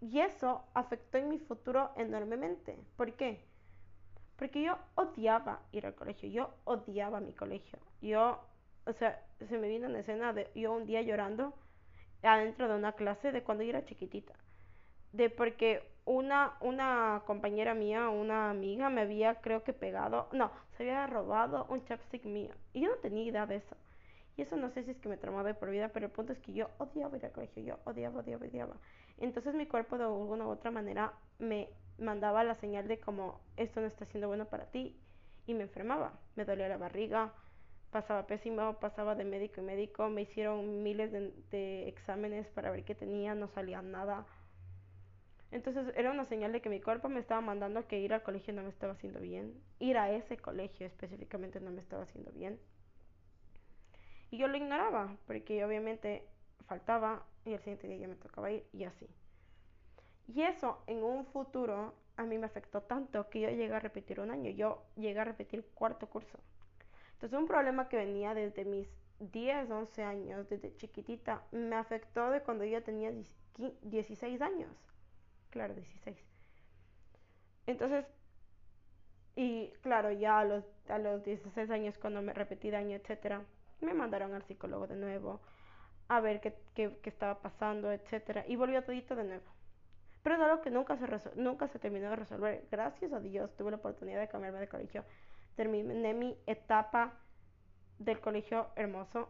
Y 0.00 0.20
eso 0.20 0.64
afectó 0.74 1.18
en 1.18 1.28
mi 1.28 1.38
futuro 1.38 1.90
enormemente. 1.96 2.78
¿Por 2.96 3.12
qué? 3.14 3.44
Porque 4.36 4.62
yo 4.62 4.76
odiaba 4.96 5.60
ir 5.72 5.86
al 5.86 5.94
colegio, 5.94 6.28
yo 6.28 6.50
odiaba 6.64 7.20
mi 7.20 7.32
colegio. 7.32 7.78
Yo, 8.02 8.40
o 8.84 8.92
sea, 8.92 9.24
se 9.48 9.58
me 9.58 9.68
vino 9.68 9.88
una 9.88 10.00
escena 10.00 10.32
de 10.32 10.50
yo 10.54 10.72
un 10.72 10.86
día 10.86 11.02
llorando 11.02 11.54
adentro 12.22 12.68
de 12.68 12.74
una 12.74 12.92
clase 12.92 13.32
de 13.32 13.42
cuando 13.42 13.62
yo 13.64 13.70
era 13.70 13.84
chiquitita. 13.84 14.34
De 15.12 15.30
porque 15.30 15.82
una, 16.04 16.54
una 16.60 17.22
compañera 17.26 17.74
mía, 17.74 18.08
una 18.08 18.50
amiga, 18.50 18.90
me 18.90 19.02
había, 19.02 19.40
creo 19.40 19.62
que 19.62 19.72
pegado, 19.72 20.28
no, 20.32 20.50
se 20.76 20.82
había 20.82 21.06
robado 21.06 21.66
un 21.68 21.84
chapstick 21.84 22.24
mío. 22.24 22.52
Y 22.72 22.82
yo 22.82 22.90
no 22.90 22.96
tenía 22.96 23.24
idea 23.24 23.46
de 23.46 23.56
eso. 23.56 23.76
Y 24.36 24.42
eso 24.42 24.56
no 24.56 24.70
sé 24.70 24.82
si 24.82 24.90
es 24.90 24.98
que 24.98 25.08
me 25.08 25.16
traumaba 25.16 25.48
de 25.48 25.54
por 25.54 25.70
vida, 25.70 25.90
pero 25.90 26.06
el 26.06 26.12
punto 26.12 26.32
es 26.32 26.40
que 26.40 26.52
yo 26.52 26.68
odiaba 26.78 27.16
ir 27.16 27.24
al 27.24 27.32
colegio, 27.32 27.62
yo 27.62 27.78
odiaba, 27.84 28.20
odiaba, 28.20 28.46
odiaba. 28.46 28.76
Entonces 29.18 29.54
mi 29.54 29.66
cuerpo 29.66 29.98
de 29.98 30.04
alguna 30.04 30.46
u 30.46 30.50
otra 30.50 30.70
manera 30.70 31.12
me 31.38 31.68
mandaba 31.98 32.44
la 32.44 32.54
señal 32.54 32.88
de 32.88 32.98
como 32.98 33.40
esto 33.56 33.80
no 33.80 33.86
está 33.86 34.04
siendo 34.06 34.28
bueno 34.28 34.46
para 34.46 34.66
ti 34.66 34.96
y 35.46 35.54
me 35.54 35.62
enfermaba. 35.62 36.12
Me 36.36 36.44
dolía 36.44 36.68
la 36.68 36.76
barriga, 36.76 37.32
pasaba 37.90 38.26
pésimo, 38.26 38.74
pasaba 38.80 39.14
de 39.14 39.24
médico 39.24 39.60
en 39.60 39.66
médico, 39.66 40.08
me 40.08 40.22
hicieron 40.22 40.82
miles 40.82 41.12
de, 41.12 41.32
de 41.50 41.88
exámenes 41.88 42.48
para 42.48 42.70
ver 42.70 42.84
qué 42.84 42.94
tenía, 42.94 43.34
no 43.34 43.48
salía 43.48 43.82
nada. 43.82 44.26
Entonces 45.52 45.92
era 45.94 46.10
una 46.10 46.24
señal 46.24 46.50
de 46.50 46.60
que 46.60 46.68
mi 46.68 46.80
cuerpo 46.80 47.08
me 47.08 47.20
estaba 47.20 47.40
mandando 47.40 47.86
que 47.86 48.00
ir 48.00 48.12
al 48.12 48.24
colegio 48.24 48.52
no 48.52 48.62
me 48.62 48.70
estaba 48.70 48.94
haciendo 48.94 49.20
bien, 49.20 49.54
ir 49.78 49.96
a 49.96 50.10
ese 50.10 50.36
colegio 50.36 50.84
específicamente 50.84 51.60
no 51.60 51.70
me 51.70 51.80
estaba 51.80 52.02
haciendo 52.02 52.32
bien. 52.32 52.58
Y 54.32 54.38
yo 54.38 54.48
lo 54.48 54.56
ignoraba, 54.56 55.16
porque 55.28 55.64
obviamente 55.64 56.26
faltaba 56.66 57.24
y 57.44 57.52
el 57.52 57.58
siguiente 57.60 57.86
día 57.86 57.98
ya 57.98 58.08
me 58.08 58.16
tocaba 58.16 58.50
ir 58.50 58.66
y 58.72 58.84
así. 58.84 59.08
Y 60.28 60.42
eso 60.42 60.82
en 60.86 61.02
un 61.02 61.26
futuro 61.26 61.94
a 62.16 62.22
mí 62.24 62.38
me 62.38 62.46
afectó 62.46 62.82
tanto 62.82 63.28
que 63.28 63.40
yo 63.40 63.50
llegué 63.50 63.74
a 63.74 63.80
repetir 63.80 64.20
un 64.20 64.30
año, 64.30 64.50
yo 64.50 64.84
llegué 64.96 65.20
a 65.20 65.24
repetir 65.24 65.64
cuarto 65.74 66.08
curso. 66.08 66.38
Entonces 67.14 67.38
un 67.38 67.46
problema 67.46 67.88
que 67.88 67.96
venía 67.96 68.34
desde 68.34 68.64
mis 68.64 68.88
10, 69.18 69.70
11 69.70 70.02
años, 70.02 70.48
desde 70.48 70.76
chiquitita, 70.76 71.42
me 71.52 71.76
afectó 71.76 72.30
de 72.30 72.42
cuando 72.42 72.64
yo 72.64 72.82
tenía 72.82 73.12
16 73.82 74.42
años. 74.42 74.70
Claro, 75.50 75.74
16. 75.74 76.16
Entonces, 77.66 78.04
y 79.36 79.70
claro, 79.82 80.10
ya 80.12 80.40
a 80.40 80.44
los, 80.44 80.64
a 80.88 80.98
los 80.98 81.24
16 81.24 81.70
años 81.70 81.98
cuando 81.98 82.22
me 82.22 82.32
repetí 82.32 82.70
daño, 82.70 82.96
etcétera, 82.96 83.42
me 83.80 83.94
mandaron 83.94 84.34
al 84.34 84.42
psicólogo 84.44 84.86
de 84.86 84.96
nuevo 84.96 85.40
a 86.08 86.20
ver 86.20 86.40
qué, 86.40 86.54
qué, 86.74 86.98
estaba 87.04 87.40
pasando, 87.40 87.90
etcétera, 87.92 88.44
y 88.46 88.56
volvió 88.56 88.82
todito 88.82 89.16
de 89.16 89.24
nuevo. 89.24 89.44
Pero 90.22 90.36
es 90.36 90.40
algo 90.40 90.62
que 90.62 90.70
nunca 90.70 90.96
se, 90.96 91.06
nunca 91.36 91.68
se 91.68 91.78
terminó 91.78 92.10
de 92.10 92.16
resolver. 92.16 92.64
Gracias 92.70 93.12
a 93.12 93.20
Dios 93.20 93.54
tuve 93.56 93.70
la 93.70 93.76
oportunidad 93.76 94.20
de 94.20 94.28
cambiarme 94.28 94.60
de 94.60 94.68
colegio. 94.68 95.04
Terminé 95.54 96.14
mi 96.14 96.36
etapa 96.46 97.12
del 97.98 98.20
colegio 98.20 98.68
hermoso, 98.76 99.28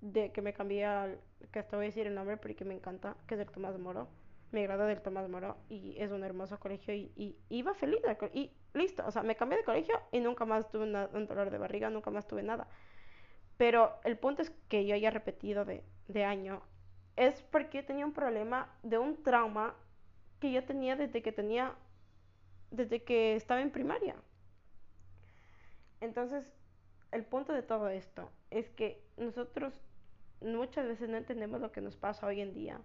de 0.00 0.32
que 0.32 0.42
me 0.42 0.52
cambié 0.52 0.84
al, 0.84 1.20
que 1.52 1.60
hasta 1.60 1.76
voy 1.76 1.86
a 1.86 1.88
decir 1.88 2.06
el 2.06 2.14
nombre 2.14 2.36
porque 2.36 2.64
me 2.64 2.74
encanta, 2.74 3.16
que 3.26 3.36
es 3.36 3.40
el 3.40 3.50
Tomás 3.50 3.78
Moro. 3.78 4.08
Me 4.50 4.64
gradué 4.64 4.86
del 4.86 5.00
Tomás 5.00 5.28
Moro 5.28 5.56
y 5.68 5.94
es 5.96 6.10
un 6.10 6.24
hermoso 6.24 6.58
colegio 6.58 6.92
y, 6.92 7.12
y 7.16 7.36
iba 7.48 7.72
feliz. 7.74 8.00
Y 8.34 8.50
listo, 8.74 9.04
o 9.06 9.10
sea, 9.10 9.22
me 9.22 9.36
cambié 9.36 9.58
de 9.58 9.64
colegio 9.64 9.98
y 10.10 10.20
nunca 10.20 10.44
más 10.44 10.68
tuve 10.70 10.84
un 10.84 11.26
dolor 11.26 11.50
de 11.50 11.58
barriga, 11.58 11.88
nunca 11.88 12.10
más 12.10 12.26
tuve 12.26 12.42
nada. 12.42 12.68
Pero 13.62 14.00
el 14.02 14.18
punto 14.18 14.42
es 14.42 14.50
que 14.68 14.86
yo 14.86 14.96
haya 14.96 15.10
repetido 15.10 15.64
de, 15.64 15.84
de 16.08 16.24
año 16.24 16.62
es 17.14 17.42
porque 17.42 17.84
tenía 17.84 18.04
un 18.04 18.12
problema 18.12 18.68
de 18.82 18.98
un 18.98 19.22
trauma 19.22 19.76
que 20.40 20.50
yo 20.50 20.64
tenía 20.64 20.96
desde 20.96 21.22
que 21.22 21.30
tenía, 21.30 21.76
desde 22.72 23.04
que 23.04 23.36
estaba 23.36 23.60
en 23.60 23.70
primaria. 23.70 24.16
Entonces, 26.00 26.52
el 27.12 27.24
punto 27.24 27.52
de 27.52 27.62
todo 27.62 27.88
esto 27.88 28.32
es 28.50 28.68
que 28.68 29.00
nosotros 29.16 29.80
muchas 30.40 30.88
veces 30.88 31.08
no 31.08 31.16
entendemos 31.16 31.60
lo 31.60 31.70
que 31.70 31.82
nos 31.82 31.94
pasa 31.94 32.26
hoy 32.26 32.40
en 32.40 32.54
día, 32.54 32.80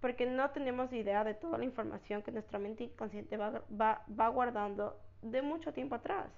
porque 0.00 0.26
no 0.26 0.50
tenemos 0.50 0.92
idea 0.92 1.22
de 1.22 1.34
toda 1.34 1.58
la 1.58 1.64
información 1.64 2.24
que 2.24 2.32
nuestra 2.32 2.58
mente 2.58 2.82
inconsciente 2.82 3.36
va, 3.36 3.62
va, 3.70 4.04
va 4.18 4.28
guardando 4.30 5.00
de 5.22 5.42
mucho 5.42 5.72
tiempo 5.72 5.94
atrás. 5.94 6.32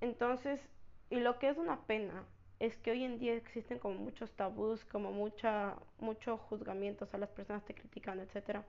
Entonces, 0.00 0.60
y 1.10 1.20
lo 1.20 1.38
que 1.38 1.48
es 1.48 1.58
una 1.58 1.80
pena 1.86 2.24
es 2.60 2.76
que 2.76 2.92
hoy 2.92 3.04
en 3.04 3.18
día 3.18 3.34
existen 3.34 3.78
como 3.78 3.96
muchos 3.96 4.30
tabús, 4.32 4.84
como 4.84 5.10
mucha, 5.12 5.74
muchos 5.98 6.38
juzgamientos 6.40 7.12
a 7.14 7.18
las 7.18 7.30
personas 7.30 7.64
te 7.64 7.74
critican, 7.74 8.20
etc. 8.20 8.60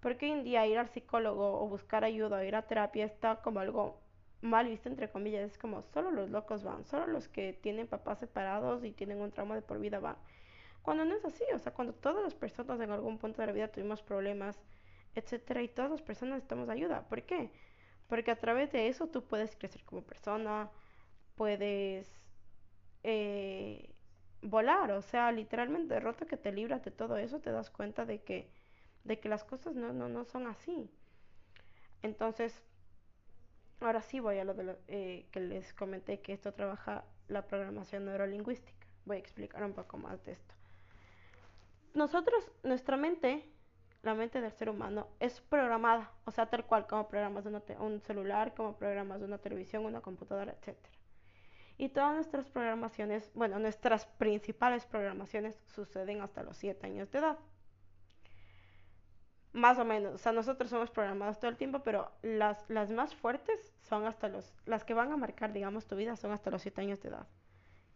Porque 0.00 0.26
hoy 0.26 0.32
en 0.32 0.44
día 0.44 0.66
ir 0.66 0.78
al 0.78 0.88
psicólogo 0.88 1.60
o 1.62 1.68
buscar 1.68 2.02
ayuda 2.02 2.38
o 2.38 2.42
ir 2.42 2.56
a 2.56 2.62
terapia 2.62 3.04
está 3.04 3.36
como 3.36 3.60
algo 3.60 4.00
mal 4.40 4.66
visto, 4.68 4.88
entre 4.88 5.10
comillas. 5.10 5.50
Es 5.52 5.58
como 5.58 5.82
solo 5.82 6.10
los 6.10 6.30
locos 6.30 6.64
van, 6.64 6.84
solo 6.86 7.06
los 7.06 7.28
que 7.28 7.52
tienen 7.52 7.86
papás 7.86 8.18
separados 8.18 8.84
y 8.84 8.92
tienen 8.92 9.20
un 9.20 9.30
trauma 9.30 9.54
de 9.54 9.62
por 9.62 9.78
vida 9.78 10.00
van. 10.00 10.16
Cuando 10.82 11.04
no 11.04 11.14
es 11.14 11.24
así, 11.24 11.44
o 11.54 11.58
sea, 11.58 11.72
cuando 11.72 11.94
todas 11.94 12.22
las 12.22 12.34
personas 12.34 12.80
en 12.80 12.90
algún 12.90 13.18
punto 13.18 13.40
de 13.42 13.46
la 13.46 13.52
vida 13.52 13.68
tuvimos 13.68 14.02
problemas, 14.02 14.58
etcétera, 15.14 15.62
y 15.62 15.68
todas 15.68 15.90
las 15.90 16.02
personas 16.02 16.36
necesitamos 16.36 16.68
ayuda. 16.68 17.06
¿Por 17.08 17.22
qué? 17.22 17.50
Porque 18.08 18.30
a 18.30 18.36
través 18.36 18.72
de 18.72 18.88
eso 18.88 19.06
tú 19.08 19.24
puedes 19.24 19.56
crecer 19.56 19.82
como 19.84 20.02
persona, 20.02 20.70
puedes 21.36 22.08
eh, 23.02 23.90
volar, 24.42 24.92
o 24.92 25.02
sea, 25.02 25.32
literalmente 25.32 25.94
de 25.94 26.00
roto 26.00 26.26
que 26.26 26.36
te 26.36 26.52
libras 26.52 26.84
de 26.84 26.90
todo 26.90 27.16
eso, 27.16 27.40
te 27.40 27.50
das 27.50 27.70
cuenta 27.70 28.04
de 28.04 28.22
que, 28.22 28.50
de 29.04 29.18
que 29.18 29.28
las 29.28 29.44
cosas 29.44 29.74
no, 29.74 29.92
no, 29.92 30.08
no 30.08 30.24
son 30.24 30.46
así. 30.46 30.90
Entonces, 32.02 32.62
ahora 33.80 34.02
sí 34.02 34.20
voy 34.20 34.38
a 34.38 34.44
lo 34.44 34.54
de 34.54 34.64
lo, 34.64 34.76
eh, 34.88 35.26
que 35.32 35.40
les 35.40 35.72
comenté, 35.74 36.20
que 36.20 36.32
esto 36.32 36.52
trabaja 36.52 37.04
la 37.28 37.46
programación 37.46 38.04
neurolingüística. 38.06 38.86
Voy 39.06 39.16
a 39.16 39.20
explicar 39.20 39.64
un 39.64 39.72
poco 39.72 39.96
más 39.98 40.22
de 40.24 40.32
esto. 40.32 40.54
Nosotros, 41.94 42.50
nuestra 42.62 42.96
mente, 42.96 43.48
la 44.02 44.14
mente 44.14 44.40
del 44.40 44.52
ser 44.52 44.68
humano, 44.68 45.08
es 45.20 45.40
programada, 45.40 46.10
o 46.24 46.30
sea, 46.30 46.46
tal 46.46 46.66
cual 46.66 46.86
como 46.86 47.08
programas 47.08 47.44
de 47.44 47.76
un 47.78 48.00
celular, 48.00 48.54
como 48.54 48.76
programas 48.76 49.20
de 49.20 49.26
una 49.26 49.38
televisión, 49.38 49.84
una 49.84 50.00
computadora, 50.00 50.52
etcétera. 50.52 50.94
Y 51.76 51.88
todas 51.88 52.14
nuestras 52.14 52.48
programaciones, 52.50 53.30
bueno, 53.34 53.58
nuestras 53.58 54.06
principales 54.06 54.86
programaciones 54.86 55.58
suceden 55.66 56.20
hasta 56.20 56.42
los 56.42 56.56
7 56.56 56.86
años 56.86 57.10
de 57.10 57.18
edad. 57.18 57.38
Más 59.52 59.78
o 59.78 59.84
menos, 59.84 60.14
o 60.14 60.18
sea, 60.18 60.32
nosotros 60.32 60.70
somos 60.70 60.90
programados 60.90 61.38
todo 61.38 61.50
el 61.50 61.56
tiempo, 61.56 61.80
pero 61.80 62.10
las, 62.22 62.68
las 62.68 62.90
más 62.90 63.14
fuertes 63.14 63.72
son 63.82 64.06
hasta 64.06 64.28
los, 64.28 64.52
las 64.66 64.84
que 64.84 64.94
van 64.94 65.12
a 65.12 65.16
marcar, 65.16 65.52
digamos, 65.52 65.86
tu 65.86 65.96
vida 65.96 66.16
son 66.16 66.32
hasta 66.32 66.50
los 66.50 66.62
7 66.62 66.80
años 66.80 67.00
de 67.02 67.10
edad. 67.10 67.26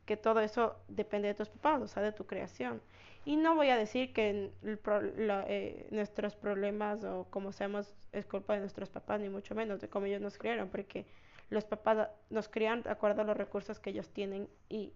Que 0.06 0.16
todo 0.16 0.40
eso 0.40 0.76
depende 0.88 1.28
de 1.28 1.34
tus 1.34 1.48
papás, 1.48 1.82
o 1.82 1.88
sea, 1.88 2.02
de 2.02 2.12
tu 2.12 2.26
creación. 2.26 2.80
Y 3.24 3.36
no 3.36 3.54
voy 3.54 3.68
a 3.68 3.76
decir 3.76 4.12
que 4.12 4.52
eh, 4.62 5.88
nuestros 5.90 6.34
problemas 6.34 7.04
o 7.04 7.26
como 7.30 7.52
seamos 7.52 7.94
es 8.12 8.26
culpa 8.26 8.54
de 8.54 8.60
nuestros 8.60 8.88
papás, 8.88 9.20
ni 9.20 9.28
mucho 9.28 9.54
menos 9.54 9.80
de 9.80 9.88
cómo 9.88 10.06
ellos 10.06 10.20
nos 10.20 10.38
criaron, 10.38 10.68
porque 10.68 11.06
los 11.50 11.64
papás 11.64 12.08
nos 12.30 12.48
crían 12.48 12.82
de 12.82 12.90
acuerdo 12.90 13.22
a 13.22 13.24
los 13.24 13.36
recursos 13.36 13.78
que 13.80 13.90
ellos 13.90 14.10
tienen 14.10 14.48
y 14.68 14.92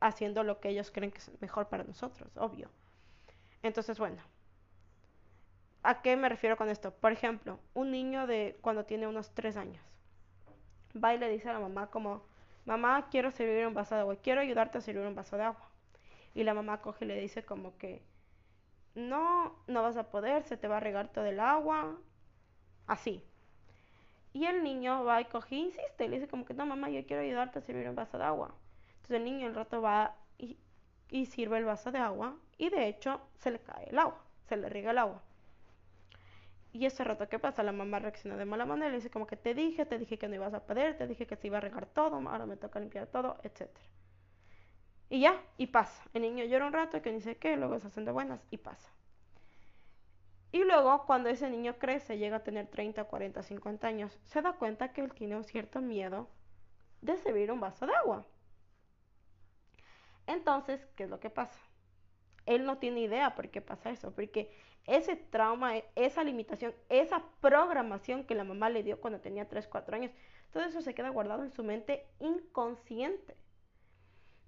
haciendo 0.00 0.42
lo 0.42 0.60
que 0.60 0.68
ellos 0.68 0.90
creen 0.90 1.10
que 1.10 1.18
es 1.18 1.30
mejor 1.40 1.68
para 1.68 1.84
nosotros, 1.84 2.30
obvio. 2.36 2.68
Entonces, 3.62 3.98
bueno, 3.98 4.22
¿a 5.82 6.02
qué 6.02 6.16
me 6.16 6.28
refiero 6.28 6.56
con 6.56 6.68
esto? 6.68 6.92
Por 6.92 7.12
ejemplo, 7.12 7.58
un 7.74 7.90
niño 7.90 8.26
de 8.26 8.58
cuando 8.60 8.84
tiene 8.84 9.06
unos 9.06 9.30
tres 9.34 9.56
años 9.56 9.82
va 10.92 11.14
y 11.14 11.18
le 11.18 11.28
dice 11.28 11.48
a 11.48 11.54
la 11.54 11.60
mamá 11.60 11.90
como, 11.90 12.22
mamá, 12.64 13.08
quiero 13.10 13.30
servir 13.30 13.66
un 13.66 13.74
vaso 13.74 13.94
de 13.94 14.02
agua, 14.02 14.16
quiero 14.16 14.40
ayudarte 14.40 14.78
a 14.78 14.80
servir 14.80 15.06
un 15.06 15.14
vaso 15.14 15.36
de 15.36 15.44
agua. 15.44 15.68
Y 16.34 16.44
la 16.44 16.54
mamá 16.54 16.80
coge 16.80 17.04
y 17.04 17.08
le 17.08 17.20
dice 17.20 17.44
como 17.44 17.76
que, 17.76 18.02
no, 18.94 19.56
no 19.66 19.82
vas 19.82 19.96
a 19.96 20.10
poder, 20.10 20.42
se 20.44 20.56
te 20.56 20.68
va 20.68 20.78
a 20.78 20.80
regar 20.80 21.08
todo 21.08 21.26
el 21.26 21.40
agua, 21.40 21.98
así. 22.86 23.24
Y 24.32 24.46
el 24.46 24.62
niño 24.62 25.04
va 25.04 25.20
y 25.20 25.24
coge 25.24 25.56
y 25.56 25.58
insiste, 25.60 26.08
le 26.08 26.16
dice 26.16 26.28
como 26.28 26.44
que 26.44 26.54
no 26.54 26.64
mamá, 26.64 26.88
yo 26.88 27.04
quiero 27.04 27.22
ayudarte 27.22 27.58
a 27.58 27.62
servir 27.62 27.88
un 27.88 27.96
vaso 27.96 28.16
de 28.16 28.24
agua. 28.24 28.54
Entonces 28.88 29.16
el 29.16 29.24
niño 29.24 29.48
el 29.48 29.54
rato 29.54 29.82
va 29.82 30.14
y, 30.38 30.56
sirve 31.26 31.58
el 31.58 31.64
vaso 31.64 31.90
de 31.90 31.98
agua 31.98 32.36
y 32.56 32.70
de 32.70 32.86
hecho 32.86 33.20
se 33.38 33.50
le 33.50 33.58
cae 33.58 33.88
el 33.90 33.98
agua, 33.98 34.22
se 34.48 34.56
le 34.56 34.68
riega 34.68 34.92
el 34.92 34.98
agua. 34.98 35.20
Y 36.72 36.86
ese 36.86 37.02
rato, 37.02 37.28
¿qué 37.28 37.40
pasa? 37.40 37.64
La 37.64 37.72
mamá 37.72 37.98
reacciona 37.98 38.36
de 38.36 38.44
mala 38.44 38.64
manera, 38.64 38.90
le 38.90 38.96
dice 38.96 39.10
como 39.10 39.26
que 39.26 39.36
te 39.36 39.54
dije, 39.54 39.84
te 39.86 39.98
dije 39.98 40.18
que 40.18 40.28
no 40.28 40.36
ibas 40.36 40.54
a 40.54 40.64
poder, 40.64 40.96
te 40.96 41.08
dije 41.08 41.26
que 41.26 41.34
se 41.34 41.48
iba 41.48 41.58
a 41.58 41.60
regar 41.60 41.86
todo, 41.86 42.16
ahora 42.16 42.46
me 42.46 42.56
toca 42.56 42.78
limpiar 42.78 43.08
todo, 43.08 43.38
etc. 43.42 43.68
Y 45.08 45.20
ya, 45.22 45.42
y 45.58 45.66
pasa. 45.66 46.04
El 46.14 46.22
niño 46.22 46.44
llora 46.44 46.66
un 46.66 46.72
rato, 46.72 47.02
que 47.02 47.20
sé 47.20 47.36
qué, 47.36 47.56
luego 47.56 47.80
se 47.80 47.88
hacen 47.88 48.04
buenas 48.04 48.40
y 48.52 48.58
pasa. 48.58 48.88
Y 50.52 50.64
luego, 50.64 51.06
cuando 51.06 51.28
ese 51.28 51.48
niño 51.48 51.78
crece, 51.78 52.18
llega 52.18 52.38
a 52.38 52.42
tener 52.42 52.66
30, 52.66 53.04
40, 53.04 53.42
50 53.42 53.86
años, 53.86 54.18
se 54.24 54.42
da 54.42 54.54
cuenta 54.54 54.92
que 54.92 55.00
él 55.00 55.12
tiene 55.14 55.36
un 55.36 55.44
cierto 55.44 55.80
miedo 55.80 56.28
de 57.00 57.16
servir 57.16 57.52
un 57.52 57.60
vaso 57.60 57.86
de 57.86 57.94
agua. 57.94 58.26
Entonces, 60.26 60.84
¿qué 60.96 61.04
es 61.04 61.10
lo 61.10 61.20
que 61.20 61.30
pasa? 61.30 61.58
Él 62.46 62.64
no 62.64 62.78
tiene 62.78 63.00
idea 63.00 63.34
por 63.34 63.50
qué 63.50 63.60
pasa 63.60 63.90
eso, 63.90 64.12
porque 64.12 64.50
ese 64.86 65.14
trauma, 65.14 65.74
esa 65.94 66.24
limitación, 66.24 66.74
esa 66.88 67.22
programación 67.40 68.24
que 68.24 68.34
la 68.34 68.44
mamá 68.44 68.70
le 68.70 68.82
dio 68.82 69.00
cuando 69.00 69.20
tenía 69.20 69.48
3, 69.48 69.68
4 69.68 69.96
años, 69.96 70.12
todo 70.50 70.64
eso 70.64 70.82
se 70.82 70.94
queda 70.94 71.10
guardado 71.10 71.44
en 71.44 71.52
su 71.52 71.62
mente 71.62 72.06
inconsciente. 72.18 73.36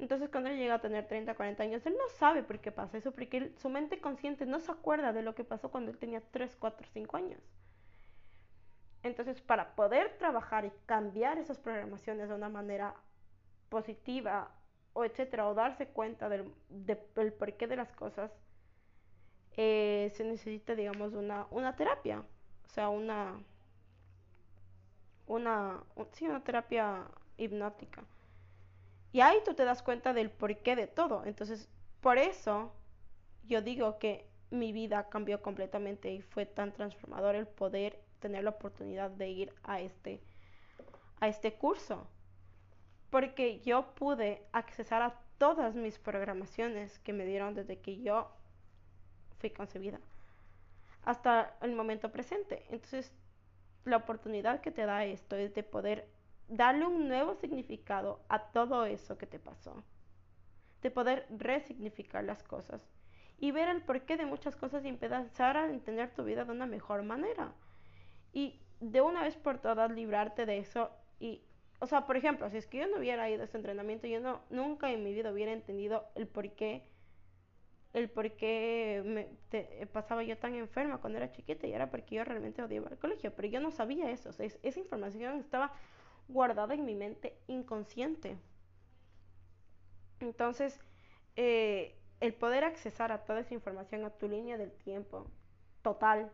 Entonces 0.02 0.30
cuando 0.30 0.50
él 0.50 0.58
llega 0.58 0.74
a 0.74 0.80
tener 0.80 1.06
30, 1.06 1.36
40 1.36 1.62
años, 1.62 1.86
él 1.86 1.94
no 1.96 2.08
sabe 2.08 2.42
por 2.42 2.58
qué 2.58 2.72
pasa 2.72 2.98
eso, 2.98 3.12
porque 3.12 3.52
su 3.56 3.68
mente 3.68 4.00
consciente 4.00 4.44
no 4.46 4.58
se 4.58 4.72
acuerda 4.72 5.12
de 5.12 5.22
lo 5.22 5.36
que 5.36 5.44
pasó 5.44 5.70
cuando 5.70 5.92
él 5.92 5.96
tenía 5.96 6.20
3, 6.32 6.56
4, 6.58 6.88
5 6.92 7.16
años. 7.16 7.40
Entonces 9.04 9.40
para 9.40 9.76
poder 9.76 10.18
trabajar 10.18 10.64
y 10.64 10.72
cambiar 10.86 11.38
esas 11.38 11.56
programaciones 11.60 12.28
de 12.28 12.34
una 12.34 12.48
manera 12.48 12.96
positiva 13.68 14.50
o 14.92 15.04
etcétera, 15.04 15.48
o 15.48 15.54
darse 15.54 15.86
cuenta 15.86 16.28
del, 16.28 16.52
porqué 17.38 17.68
de 17.68 17.76
las 17.76 17.92
cosas, 17.92 18.32
eh, 19.56 20.10
se 20.16 20.24
necesita, 20.24 20.74
digamos, 20.74 21.12
una, 21.12 21.46
una 21.52 21.76
terapia, 21.76 22.24
o 22.64 22.68
sea, 22.68 22.88
una, 22.88 23.40
una, 25.28 25.80
sí, 26.10 26.26
una 26.26 26.42
terapia 26.42 27.04
hipnótica. 27.36 28.02
Y 29.12 29.20
ahí 29.20 29.38
tú 29.44 29.54
te 29.54 29.64
das 29.64 29.82
cuenta 29.82 30.12
del 30.12 30.30
porqué 30.30 30.74
de 30.74 30.86
todo. 30.86 31.24
Entonces, 31.26 31.68
por 32.00 32.18
eso 32.18 32.72
yo 33.44 33.60
digo 33.60 33.98
que 33.98 34.26
mi 34.50 34.72
vida 34.72 35.08
cambió 35.08 35.42
completamente 35.42 36.10
y 36.12 36.22
fue 36.22 36.46
tan 36.46 36.72
transformador 36.72 37.34
el 37.34 37.46
poder 37.46 37.98
tener 38.20 38.44
la 38.44 38.50
oportunidad 38.50 39.10
de 39.10 39.28
ir 39.28 39.54
a 39.62 39.80
este, 39.80 40.20
a 41.20 41.28
este 41.28 41.54
curso. 41.54 42.06
Porque 43.10 43.60
yo 43.60 43.94
pude 43.94 44.42
accesar 44.52 45.02
a 45.02 45.20
todas 45.38 45.74
mis 45.74 45.98
programaciones 45.98 46.98
que 47.00 47.12
me 47.12 47.26
dieron 47.26 47.54
desde 47.54 47.78
que 47.78 48.00
yo 48.00 48.30
fui 49.38 49.50
concebida 49.50 50.00
hasta 51.04 51.56
el 51.60 51.74
momento 51.74 52.10
presente. 52.10 52.64
Entonces, 52.70 53.12
la 53.84 53.96
oportunidad 53.96 54.60
que 54.60 54.70
te 54.70 54.86
da 54.86 55.04
esto 55.04 55.36
es 55.36 55.54
de 55.54 55.62
poder 55.62 56.08
darle 56.48 56.86
un 56.86 57.08
nuevo 57.08 57.34
significado 57.34 58.20
a 58.28 58.50
todo 58.50 58.84
eso 58.86 59.18
que 59.18 59.26
te 59.26 59.38
pasó, 59.38 59.82
de 60.82 60.90
poder 60.90 61.26
resignificar 61.30 62.24
las 62.24 62.42
cosas 62.42 62.80
y 63.38 63.50
ver 63.50 63.68
el 63.68 63.82
porqué 63.82 64.16
de 64.16 64.26
muchas 64.26 64.56
cosas 64.56 64.84
y 64.84 64.88
empezar 64.88 65.56
a 65.56 65.68
entender 65.68 66.14
tu 66.14 66.24
vida 66.24 66.44
de 66.44 66.52
una 66.52 66.66
mejor 66.66 67.02
manera. 67.02 67.52
Y 68.32 68.60
de 68.80 69.00
una 69.00 69.22
vez 69.22 69.36
por 69.36 69.58
todas 69.58 69.90
librarte 69.90 70.46
de 70.46 70.58
eso 70.58 70.90
y 71.18 71.42
o 71.80 71.86
sea, 71.86 72.06
por 72.06 72.16
ejemplo, 72.16 72.48
si 72.48 72.58
es 72.58 72.68
que 72.68 72.78
yo 72.78 72.86
no 72.86 72.98
hubiera 72.98 73.28
ido 73.28 73.42
a 73.42 73.44
este 73.44 73.56
entrenamiento, 73.56 74.06
yo 74.06 74.20
no 74.20 74.42
nunca 74.50 74.92
en 74.92 75.02
mi 75.02 75.12
vida 75.12 75.32
hubiera 75.32 75.52
entendido 75.52 76.06
el 76.14 76.28
porqué 76.28 76.84
el 77.92 78.08
por 78.08 78.30
qué 78.32 79.02
me, 79.04 79.28
pasaba 79.86 80.22
yo 80.22 80.38
tan 80.38 80.54
enferma 80.54 80.98
cuando 80.98 81.18
era 81.18 81.30
chiquita 81.30 81.66
y 81.66 81.72
era 81.72 81.90
porque 81.90 82.16
yo 82.16 82.24
realmente 82.24 82.62
odiaba 82.62 82.88
el 82.88 82.98
colegio, 82.98 83.32
pero 83.34 83.48
yo 83.48 83.60
no 83.60 83.70
sabía 83.70 84.10
eso, 84.10 84.30
esa 84.30 84.78
información 84.80 85.38
estaba 85.40 85.72
guardada 86.28 86.74
en 86.74 86.84
mi 86.84 86.94
mente 86.94 87.36
inconsciente. 87.46 88.36
Entonces, 90.20 90.78
eh, 91.36 91.96
el 92.20 92.34
poder 92.34 92.64
accesar 92.64 93.12
a 93.12 93.24
toda 93.24 93.40
esa 93.40 93.54
información 93.54 94.04
a 94.04 94.10
tu 94.10 94.28
línea 94.28 94.56
del 94.56 94.72
tiempo 94.72 95.26
total, 95.82 96.30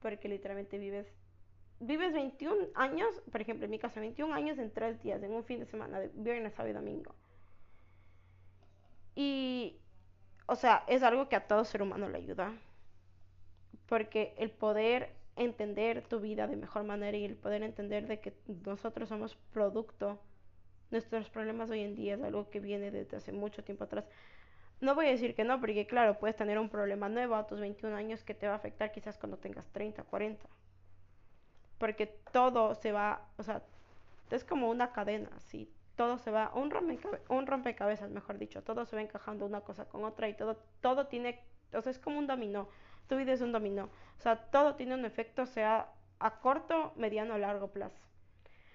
porque 0.00 0.28
literalmente 0.28 0.78
vives 0.78 1.12
vives 1.82 2.12
21 2.12 2.68
años, 2.74 3.20
por 3.30 3.40
ejemplo, 3.40 3.64
en 3.64 3.70
mi 3.70 3.78
caso, 3.78 4.00
21 4.00 4.32
años 4.34 4.58
en 4.58 4.72
3 4.72 5.02
días, 5.02 5.22
en 5.22 5.32
un 5.32 5.44
fin 5.44 5.60
de 5.60 5.66
semana, 5.66 6.00
de 6.00 6.08
viernes, 6.14 6.54
sábado 6.54 6.70
y 6.70 6.74
domingo. 6.74 7.14
Y, 9.14 9.80
o 10.46 10.56
sea, 10.56 10.84
es 10.86 11.02
algo 11.02 11.28
que 11.28 11.36
a 11.36 11.46
todo 11.46 11.64
ser 11.64 11.82
humano 11.82 12.08
le 12.08 12.18
ayuda. 12.18 12.52
Porque 13.86 14.34
el 14.38 14.50
poder 14.50 15.12
entender 15.36 16.02
tu 16.02 16.20
vida 16.20 16.46
de 16.46 16.56
mejor 16.56 16.84
manera 16.84 17.16
y 17.16 17.24
el 17.24 17.36
poder 17.36 17.62
entender 17.62 18.06
de 18.06 18.20
que 18.20 18.34
nosotros 18.64 19.08
somos 19.08 19.36
producto, 19.52 20.20
nuestros 20.90 21.30
problemas 21.30 21.70
hoy 21.70 21.80
en 21.80 21.94
día 21.94 22.14
es 22.14 22.22
algo 22.22 22.50
que 22.50 22.60
viene 22.60 22.90
desde 22.90 23.16
hace 23.16 23.32
mucho 23.32 23.64
tiempo 23.64 23.84
atrás. 23.84 24.04
No 24.80 24.94
voy 24.94 25.06
a 25.06 25.10
decir 25.10 25.34
que 25.34 25.44
no, 25.44 25.60
porque 25.60 25.86
claro, 25.86 26.18
puedes 26.18 26.36
tener 26.36 26.58
un 26.58 26.68
problema 26.68 27.08
nuevo 27.08 27.34
a 27.36 27.46
tus 27.46 27.60
21 27.60 27.96
años 27.96 28.24
que 28.24 28.34
te 28.34 28.46
va 28.46 28.54
a 28.54 28.56
afectar 28.56 28.92
quizás 28.92 29.16
cuando 29.16 29.38
tengas 29.38 29.66
30, 29.68 30.02
40. 30.02 30.44
Porque 31.78 32.06
todo 32.32 32.74
se 32.74 32.92
va, 32.92 33.28
o 33.38 33.42
sea, 33.42 33.62
es 34.30 34.44
como 34.44 34.70
una 34.70 34.92
cadena, 34.92 35.30
¿sí? 35.40 35.70
todo 35.96 36.18
se 36.18 36.30
va, 36.30 36.52
un, 36.54 36.72
un 37.28 37.46
rompecabezas, 37.46 38.10
mejor 38.10 38.38
dicho, 38.38 38.62
todo 38.62 38.84
se 38.84 38.96
va 38.96 39.02
encajando 39.02 39.46
una 39.46 39.60
cosa 39.60 39.84
con 39.84 40.04
otra 40.04 40.28
y 40.28 40.34
todo, 40.34 40.56
todo 40.80 41.06
tiene, 41.06 41.40
o 41.72 41.82
sea, 41.82 41.90
es 41.90 41.98
como 41.98 42.18
un 42.18 42.26
dominó, 42.26 42.68
tu 43.08 43.16
vida 43.16 43.32
es 43.32 43.40
un 43.40 43.52
dominó, 43.52 43.84
o 44.18 44.22
sea, 44.22 44.36
todo 44.36 44.74
tiene 44.74 44.94
un 44.94 45.04
efecto, 45.04 45.46
sea 45.46 45.92
a 46.18 46.38
corto, 46.38 46.92
mediano 46.96 47.34
o 47.34 47.38
largo 47.38 47.68
plazo. 47.68 47.98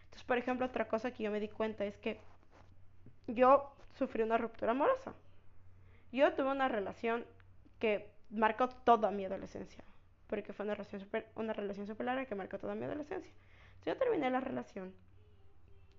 Entonces, 0.05 0.23
por 0.23 0.37
ejemplo, 0.37 0.65
otra 0.65 0.87
cosa 0.87 1.11
que 1.11 1.23
yo 1.23 1.31
me 1.31 1.39
di 1.39 1.47
cuenta 1.47 1.85
es 1.85 1.97
que 1.97 2.19
yo 3.27 3.73
sufrí 3.97 4.23
una 4.23 4.37
ruptura 4.37 4.71
amorosa. 4.71 5.13
Yo 6.11 6.33
tuve 6.33 6.51
una 6.51 6.67
relación 6.67 7.25
que 7.79 8.09
marcó 8.29 8.67
toda 8.69 9.11
mi 9.11 9.25
adolescencia, 9.25 9.83
porque 10.27 10.53
fue 10.53 10.65
una 10.65 10.75
relación 10.75 11.01
super, 11.01 11.27
una 11.35 11.53
relación 11.53 11.87
super 11.87 12.05
larga 12.05 12.25
que 12.25 12.35
marcó 12.35 12.57
toda 12.57 12.75
mi 12.75 12.85
adolescencia. 12.85 13.31
Entonces, 13.31 13.93
yo 13.93 13.97
terminé 13.97 14.29
la 14.29 14.39
relación 14.39 14.93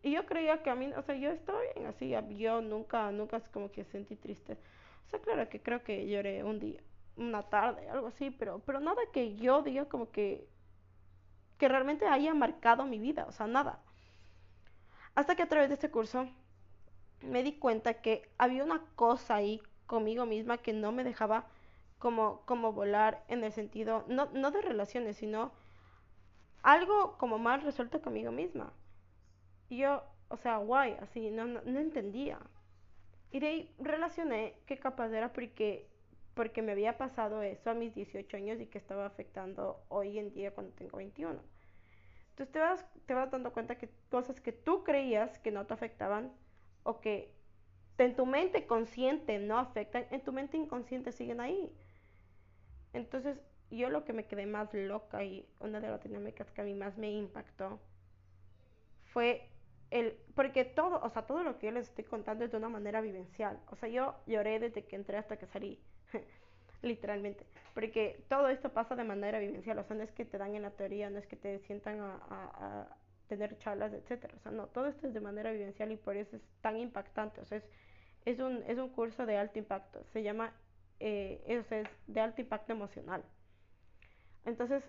y 0.03 0.13
yo 0.13 0.27
creía 0.27 0.63
que 0.63 0.71
a 0.71 0.75
mí, 0.75 0.93
o 0.95 1.03
sea, 1.03 1.17
yo 1.17 1.31
estaba 1.31 1.59
bien 1.75 1.87
así, 1.87 2.15
yo 2.37 2.61
nunca, 2.61 3.11
nunca 3.11 3.41
como 3.53 3.71
que 3.71 3.85
sentí 3.85 4.17
triste. 4.17 4.57
O 5.07 5.11
sea, 5.11 5.21
claro 5.21 5.49
que 5.49 5.61
creo 5.61 5.83
que 5.83 6.07
lloré 6.09 6.45
un 6.45 6.61
día, 6.61 6.81
una 7.19 7.43
tarde, 7.43 7.89
algo 7.91 8.09
así, 8.09 8.31
pero, 8.31 8.61
pero 8.61 8.81
nada 8.81 9.01
que 9.13 9.37
yo 9.37 9.63
diga 9.63 9.87
como 9.87 10.11
que, 10.11 10.49
que 11.59 11.69
realmente 11.69 12.07
haya 12.07 12.33
marcado 12.35 12.85
mi 12.87 12.99
vida, 12.99 13.27
o 13.29 13.33
sea, 13.33 13.47
nada. 13.47 13.81
Hasta 15.15 15.35
que 15.35 15.43
a 15.43 15.49
través 15.49 15.69
de 15.69 15.75
este 15.75 15.91
curso 15.91 16.29
me 17.23 17.43
di 17.43 17.59
cuenta 17.59 18.01
que 18.01 18.31
había 18.39 18.65
una 18.65 18.85
cosa 18.95 19.37
ahí 19.37 19.61
conmigo 19.87 20.27
misma 20.27 20.59
que 20.59 20.73
no 20.73 20.93
me 20.93 21.05
dejaba 21.05 21.47
como, 21.99 22.43
como 22.47 22.73
volar 22.73 23.25
en 23.29 23.43
el 23.45 23.53
sentido, 23.53 24.05
no, 24.09 24.27
no 24.33 24.51
de 24.51 24.63
relaciones, 24.63 25.17
sino 25.17 25.53
algo 26.63 27.17
como 27.19 27.39
mal 27.39 27.63
resuelto 27.63 28.01
conmigo 28.01 28.31
misma. 28.31 28.73
Y 29.69 29.79
yo, 29.79 30.03
o 30.29 30.37
sea, 30.37 30.59
guay, 30.59 30.97
así, 31.01 31.31
no, 31.31 31.47
no, 31.47 31.61
entendía. 31.79 32.39
Y 33.31 33.41
de 33.41 33.47
ahí 33.49 33.75
relacioné 33.79 34.55
que 34.67 34.79
capaz 34.79 35.13
era 35.13 35.33
porque, 35.33 35.88
porque 36.39 36.63
me 36.63 36.71
había 36.71 36.97
pasado 36.97 37.43
eso 37.43 37.69
a 37.69 37.75
mis 37.75 37.97
18 37.97 38.37
años 38.37 38.61
y 38.61 38.67
que 38.67 38.79
estaba 38.79 39.05
afectando 39.07 39.83
hoy 39.89 40.21
en 40.21 40.33
día 40.33 40.55
cuando 40.55 40.73
tengo 40.73 40.99
21. 40.99 41.37
Entonces 42.31 42.53
te 42.53 42.61
vas, 42.61 42.87
te 43.07 43.15
vas 43.15 43.29
dando 43.33 43.53
cuenta 43.53 43.77
que 43.77 43.91
cosas 44.09 44.41
que 44.41 44.53
tú 44.53 44.85
creías 44.85 45.37
que 45.41 45.51
no 45.51 45.67
te 45.67 45.75
afectaban 45.75 46.33
o 46.85 47.01
que 47.01 47.35
en 47.99 48.15
tu 48.15 48.25
mente 48.25 48.69
consciente 48.69 49.41
no 49.41 49.59
afectan, 49.59 50.07
en 50.13 50.21
tu 50.21 50.33
mente 50.33 50.57
inconsciente 50.57 51.11
siguen 51.11 51.41
ahí. 51.41 51.75
Entonces 52.93 53.41
yo 53.73 53.91
lo 53.91 54.05
que 54.05 54.13
me 54.13 54.27
quedé 54.27 54.47
más 54.47 54.73
loca 54.73 55.25
y 55.25 55.45
una 55.59 55.81
de 55.81 55.89
las 55.89 56.05
dinámicas 56.05 56.53
que 56.53 56.61
a 56.61 56.65
mí 56.65 56.75
más 56.75 56.97
me 56.99 57.11
impactó 57.11 57.81
fue 59.07 59.51
el, 59.91 60.13
porque 60.37 60.65
todo, 60.65 61.01
o 61.03 61.11
sea, 61.11 61.27
todo 61.27 61.43
lo 61.43 61.59
que 61.59 61.67
yo 61.67 61.73
les 61.73 61.89
estoy 61.89 62.05
contando 62.05 62.45
es 62.45 62.53
de 62.53 62.59
una 62.59 62.69
manera 62.69 63.01
vivencial. 63.01 63.59
O 63.73 63.75
sea, 63.75 63.89
yo 63.89 64.15
lloré 64.29 64.61
desde 64.61 64.85
que 64.85 64.95
entré 64.95 65.17
hasta 65.17 65.37
que 65.37 65.47
salí, 65.47 65.81
literalmente. 66.83 67.45
Porque 67.75 68.25
todo 68.29 68.49
esto 68.49 68.73
pasa 68.73 68.97
de 68.97 69.05
manera 69.05 69.39
vivencial. 69.39 69.79
O 69.79 69.85
sea, 69.85 69.97
no 69.97 70.03
es 70.03 70.11
que 70.13 70.25
te 70.25 70.39
dan 70.39 70.55
en 70.55 70.63
la 70.63 70.71
teoría, 70.71 71.11
no 71.11 71.19
es 71.19 71.27
que 71.27 71.37
te 71.37 71.61
sientan 71.61 72.01
a, 72.01 72.89
tener 73.29 73.59
charlas, 73.59 73.93
etcétera. 73.93 74.35
O 74.37 74.41
sea, 74.41 74.53
no, 74.53 74.69
todo 74.69 74.87
esto 74.87 75.07
es 75.07 75.13
de 75.13 75.21
manera 75.21 75.53
vivencial 75.53 75.93
y 75.93 75.97
por 75.97 76.17
eso 76.17 76.37
es 76.37 76.43
tan 76.63 76.79
impactante. 76.79 77.43
O 77.43 77.45
sea, 77.45 77.59
es, 77.59 77.65
es, 78.25 78.39
un, 78.41 78.63
es 78.67 78.79
un 78.79 78.89
curso 78.89 79.27
de 79.27 79.37
alto 79.37 79.59
impacto. 79.59 80.03
Se 80.13 80.23
llama, 80.23 80.55
eh, 80.99 81.43
eso 81.47 81.75
es 81.75 81.87
de 82.07 82.21
alto 82.21 82.41
impacto 82.41 82.73
emocional. 82.73 83.23
Entonces, 84.47 84.83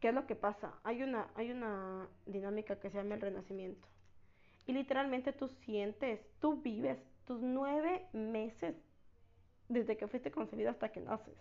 ¿qué 0.00 0.08
es 0.08 0.14
lo 0.14 0.26
que 0.26 0.34
pasa? 0.34 0.74
Hay 0.82 1.02
una, 1.04 1.28
hay 1.36 1.52
una 1.52 2.08
dinámica 2.26 2.80
que 2.80 2.90
se 2.90 2.98
llama 2.98 3.14
el 3.14 3.20
renacimiento. 3.20 3.86
Y 4.66 4.72
literalmente 4.72 5.32
tú 5.32 5.48
sientes, 5.64 6.20
tú 6.40 6.60
vives 6.60 6.98
tus 7.26 7.40
nueve 7.40 8.06
meses 8.12 8.74
desde 9.68 9.96
que 9.96 10.08
fuiste 10.08 10.30
concebido 10.30 10.70
hasta 10.70 10.90
que 10.90 11.00
naces. 11.00 11.36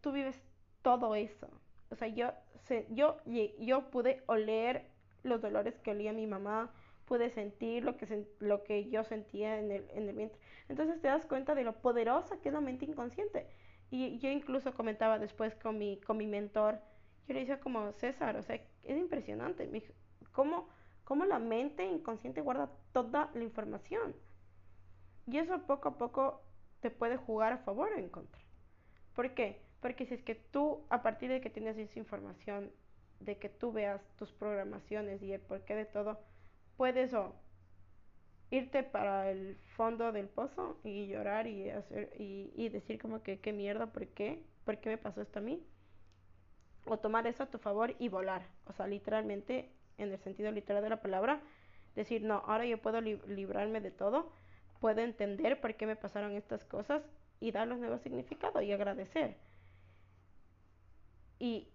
Tú 0.00 0.12
vives 0.12 0.40
todo 0.82 1.14
eso. 1.14 1.48
O 1.90 1.94
sea, 1.94 2.08
yo, 2.08 2.32
sé, 2.64 2.86
yo, 2.90 3.18
yo 3.58 3.90
pude 3.90 4.22
oler 4.26 4.86
los 5.22 5.40
dolores 5.40 5.78
que 5.78 5.90
olía 5.90 6.12
mi 6.12 6.26
mamá, 6.26 6.72
pude 7.04 7.30
sentir 7.30 7.84
lo 7.84 7.96
que, 7.96 8.26
lo 8.40 8.64
que 8.64 8.88
yo 8.88 9.04
sentía 9.04 9.58
en 9.58 9.70
el, 9.70 9.90
en 9.90 10.08
el 10.08 10.16
vientre. 10.16 10.40
Entonces 10.68 11.00
te 11.00 11.08
das 11.08 11.26
cuenta 11.26 11.54
de 11.54 11.64
lo 11.64 11.80
poderosa 11.80 12.40
que 12.40 12.48
es 12.48 12.54
la 12.54 12.60
mente 12.60 12.86
inconsciente. 12.86 13.46
Y 13.90 14.18
yo 14.18 14.30
incluso 14.30 14.72
comentaba 14.74 15.18
después 15.18 15.54
con 15.56 15.76
mi, 15.76 16.00
con 16.00 16.16
mi 16.16 16.26
mentor, 16.26 16.80
yo 17.28 17.34
le 17.34 17.40
decía 17.40 17.60
como, 17.60 17.92
César, 17.92 18.36
o 18.36 18.42
sea, 18.42 18.56
es 18.56 18.96
impresionante, 18.96 19.70
cómo, 20.32 20.68
cómo 21.04 21.24
la 21.26 21.38
mente 21.38 21.84
inconsciente 21.84 22.40
guarda 22.40 22.70
toda 22.92 23.30
la 23.34 23.42
información. 23.42 24.16
Y 25.26 25.38
eso 25.38 25.60
poco 25.66 25.90
a 25.90 25.98
poco 25.98 26.42
te 26.82 26.90
puede 26.90 27.16
jugar 27.16 27.54
a 27.54 27.58
favor 27.58 27.90
o 27.92 27.96
en 27.96 28.10
contra. 28.10 28.42
¿Por 29.14 29.32
qué? 29.32 29.62
Porque 29.80 30.04
si 30.04 30.14
es 30.14 30.22
que 30.22 30.34
tú, 30.34 30.84
a 30.90 31.02
partir 31.02 31.30
de 31.30 31.40
que 31.40 31.48
tienes 31.48 31.78
esa 31.78 31.98
información, 31.98 32.70
de 33.20 33.38
que 33.38 33.48
tú 33.48 33.72
veas 33.72 34.02
tus 34.16 34.30
programaciones 34.32 35.22
y 35.22 35.32
el 35.32 35.40
porqué 35.40 35.74
de 35.74 35.86
todo, 35.86 36.20
puedes 36.76 37.14
o 37.14 37.34
irte 38.50 38.82
para 38.82 39.30
el 39.30 39.56
fondo 39.76 40.12
del 40.12 40.28
pozo 40.28 40.78
y 40.84 41.06
llorar 41.06 41.46
y 41.46 42.68
decir 42.68 43.00
como 43.00 43.22
que 43.22 43.40
qué 43.40 43.52
mierda, 43.52 43.86
¿por 43.86 44.08
qué? 44.08 44.42
¿Por 44.64 44.78
qué 44.78 44.90
me 44.90 44.98
pasó 44.98 45.22
esto 45.22 45.38
a 45.38 45.42
mí? 45.42 45.64
O 46.84 46.98
tomar 46.98 47.26
eso 47.26 47.44
a 47.44 47.50
tu 47.50 47.58
favor 47.58 47.94
y 47.98 48.08
volar. 48.08 48.42
O 48.66 48.72
sea, 48.72 48.86
literalmente, 48.88 49.70
en 49.98 50.12
el 50.12 50.18
sentido 50.18 50.50
literal 50.50 50.82
de 50.82 50.90
la 50.90 51.00
palabra, 51.00 51.40
decir, 51.94 52.22
no, 52.22 52.42
ahora 52.46 52.66
yo 52.66 52.78
puedo 52.78 53.00
librarme 53.00 53.80
de 53.80 53.90
todo, 53.90 54.32
puedo 54.82 55.00
entender 55.00 55.60
por 55.60 55.76
qué 55.76 55.86
me 55.86 55.94
pasaron 55.94 56.32
estas 56.32 56.64
cosas 56.64 57.04
y 57.38 57.52
darles 57.52 57.78
nuevo 57.78 57.98
significado 57.98 58.60
y 58.60 58.72
agradecer. 58.72 59.36
Y, 61.38 61.68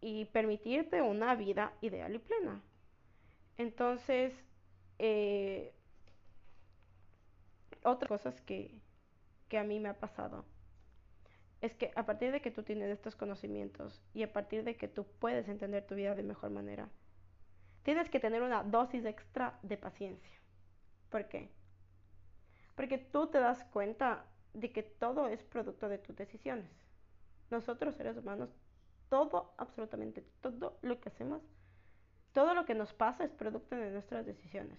y 0.00 0.24
permitirte 0.26 1.00
una 1.00 1.36
vida 1.36 1.72
ideal 1.80 2.12
y 2.12 2.18
plena. 2.18 2.60
Entonces, 3.56 4.34
eh, 4.98 5.72
otras 7.84 8.08
cosas 8.08 8.40
que, 8.40 8.80
que 9.48 9.56
a 9.56 9.62
mí 9.62 9.78
me 9.78 9.88
ha 9.88 10.00
pasado 10.00 10.44
es 11.60 11.72
que 11.76 11.92
a 11.94 12.04
partir 12.04 12.32
de 12.32 12.40
que 12.40 12.50
tú 12.50 12.64
tienes 12.64 12.90
estos 12.90 13.14
conocimientos 13.14 14.02
y 14.12 14.24
a 14.24 14.32
partir 14.32 14.64
de 14.64 14.76
que 14.76 14.88
tú 14.88 15.06
puedes 15.20 15.48
entender 15.48 15.86
tu 15.86 15.94
vida 15.94 16.16
de 16.16 16.24
mejor 16.24 16.50
manera, 16.50 16.88
tienes 17.84 18.10
que 18.10 18.18
tener 18.18 18.42
una 18.42 18.64
dosis 18.64 19.04
extra 19.04 19.56
de 19.62 19.76
paciencia. 19.76 20.40
¿Por 21.10 21.28
qué? 21.28 21.59
Porque 22.74 22.98
tú 22.98 23.26
te 23.28 23.38
das 23.38 23.64
cuenta 23.64 24.24
de 24.54 24.72
que 24.72 24.82
todo 24.82 25.28
es 25.28 25.42
producto 25.44 25.88
de 25.88 25.98
tus 25.98 26.16
decisiones. 26.16 26.70
Nosotros 27.50 27.96
seres 27.96 28.16
humanos, 28.16 28.50
todo, 29.08 29.54
absolutamente 29.58 30.24
todo 30.40 30.78
lo 30.82 31.00
que 31.00 31.08
hacemos, 31.08 31.42
todo 32.32 32.54
lo 32.54 32.64
que 32.64 32.74
nos 32.74 32.92
pasa 32.92 33.24
es 33.24 33.32
producto 33.32 33.76
de 33.76 33.90
nuestras 33.90 34.24
decisiones. 34.24 34.78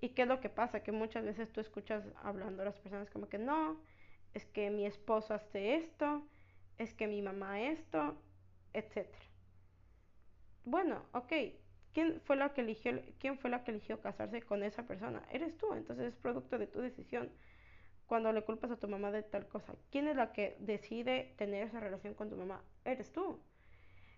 ¿Y 0.00 0.10
qué 0.10 0.22
es 0.22 0.28
lo 0.28 0.40
que 0.40 0.48
pasa? 0.48 0.82
Que 0.82 0.92
muchas 0.92 1.24
veces 1.24 1.50
tú 1.52 1.60
escuchas 1.60 2.04
hablando 2.22 2.62
a 2.62 2.66
las 2.66 2.78
personas 2.78 3.10
como 3.10 3.28
que 3.28 3.38
no, 3.38 3.80
es 4.34 4.44
que 4.46 4.70
mi 4.70 4.86
esposo 4.86 5.34
hace 5.34 5.76
esto, 5.76 6.22
es 6.78 6.92
que 6.94 7.06
mi 7.06 7.22
mamá 7.22 7.60
esto, 7.62 8.14
etc. 8.74 9.08
Bueno, 10.64 11.06
ok, 11.12 11.32
¿quién 11.96 12.20
fue 12.26 12.36
la 12.36 12.52
que 12.52 12.60
eligió, 12.60 12.92
quién 13.18 13.38
fue 13.38 13.48
la 13.48 13.64
que 13.64 13.70
eligió 13.70 14.02
casarse 14.02 14.42
con 14.42 14.62
esa 14.62 14.86
persona? 14.86 15.22
Eres 15.32 15.56
tú, 15.56 15.72
entonces 15.72 16.08
es 16.08 16.14
producto 16.14 16.58
de 16.58 16.66
tu 16.66 16.78
decisión. 16.82 17.30
Cuando 18.04 18.32
le 18.32 18.44
culpas 18.44 18.70
a 18.70 18.76
tu 18.76 18.86
mamá 18.86 19.10
de 19.10 19.22
tal 19.22 19.48
cosa, 19.48 19.74
¿quién 19.90 20.06
es 20.06 20.14
la 20.14 20.30
que 20.30 20.58
decide 20.60 21.32
tener 21.38 21.66
esa 21.66 21.80
relación 21.80 22.12
con 22.12 22.28
tu 22.28 22.36
mamá? 22.36 22.62
Eres 22.84 23.10
tú. 23.12 23.40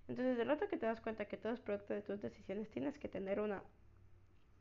Entonces, 0.09 0.37
del 0.37 0.49
rato 0.49 0.67
que 0.67 0.77
te 0.77 0.87
das 0.87 1.01
cuenta 1.01 1.27
que 1.27 1.37
todo 1.37 1.53
es 1.53 1.61
producto 1.61 1.95
de 1.95 2.03
tus 2.03 2.21
decisiones, 2.21 2.69
tienes 2.69 2.99
que 2.99 3.09
tener 3.09 3.39
una 3.39 3.63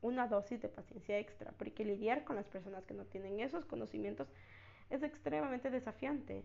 una 0.00 0.28
dosis 0.28 0.62
de 0.62 0.68
paciencia 0.68 1.18
extra, 1.18 1.50
porque 1.58 1.84
lidiar 1.84 2.22
con 2.22 2.36
las 2.36 2.46
personas 2.46 2.86
que 2.86 2.94
no 2.94 3.04
tienen 3.06 3.40
esos 3.40 3.64
conocimientos 3.64 4.28
es 4.90 5.02
extremadamente 5.02 5.70
desafiante. 5.70 6.44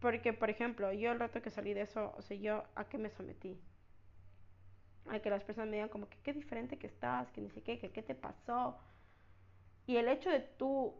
Porque, 0.00 0.32
por 0.32 0.50
ejemplo, 0.50 0.92
yo 0.92 1.12
el 1.12 1.20
rato 1.20 1.40
que 1.42 1.50
salí 1.50 1.74
de 1.74 1.82
eso, 1.82 2.12
o 2.16 2.22
sea, 2.22 2.36
yo 2.36 2.64
a 2.74 2.88
qué 2.88 2.98
me 2.98 3.10
sometí. 3.10 3.60
A 5.08 5.18
que 5.20 5.30
las 5.30 5.44
personas 5.44 5.68
me 5.68 5.76
digan 5.76 5.90
como 5.90 6.08
que 6.08 6.18
qué 6.18 6.32
diferente 6.32 6.78
que 6.78 6.86
estás, 6.86 7.30
que 7.32 7.40
ni 7.40 7.50
sé 7.50 7.62
qué, 7.62 7.78
que 7.78 7.90
qué 7.90 8.02
te 8.02 8.14
pasó. 8.14 8.78
Y 9.86 9.96
el 9.96 10.08
hecho 10.08 10.30
de 10.30 10.40
tú 10.40 10.94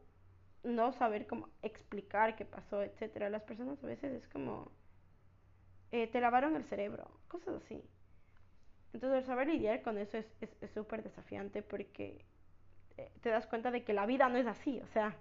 no 0.63 0.93
saber 0.93 1.27
cómo 1.27 1.49
explicar 1.63 2.37
qué 2.37 2.45
pasó, 2.45 2.83
etcétera, 2.83 3.31
las 3.31 3.43
personas 3.43 3.83
a 3.83 3.87
veces 3.87 4.13
es 4.13 4.29
como 4.29 4.73
eh, 5.93 6.09
te 6.09 6.21
lavaron 6.21 6.57
el 6.57 6.65
cerebro, 6.65 7.09
cosas 7.29 7.63
así. 7.63 7.81
Entonces, 8.93 9.21
el 9.21 9.27
saber 9.27 9.49
lidiar 9.49 9.83
con 9.83 9.99
eso 9.99 10.19
es 10.19 10.27
súper 10.73 11.01
es, 11.01 11.05
desafiante 11.05 11.63
porque 11.63 12.25
eh, 12.97 13.11
te 13.21 13.29
das 13.29 13.47
cuenta 13.47 13.71
de 13.71 13.85
que 13.85 13.93
la 13.93 14.07
vida 14.07 14.29
no 14.29 14.37
es 14.39 14.47
así, 14.47 14.81
o 14.81 14.87
sea, 14.89 15.17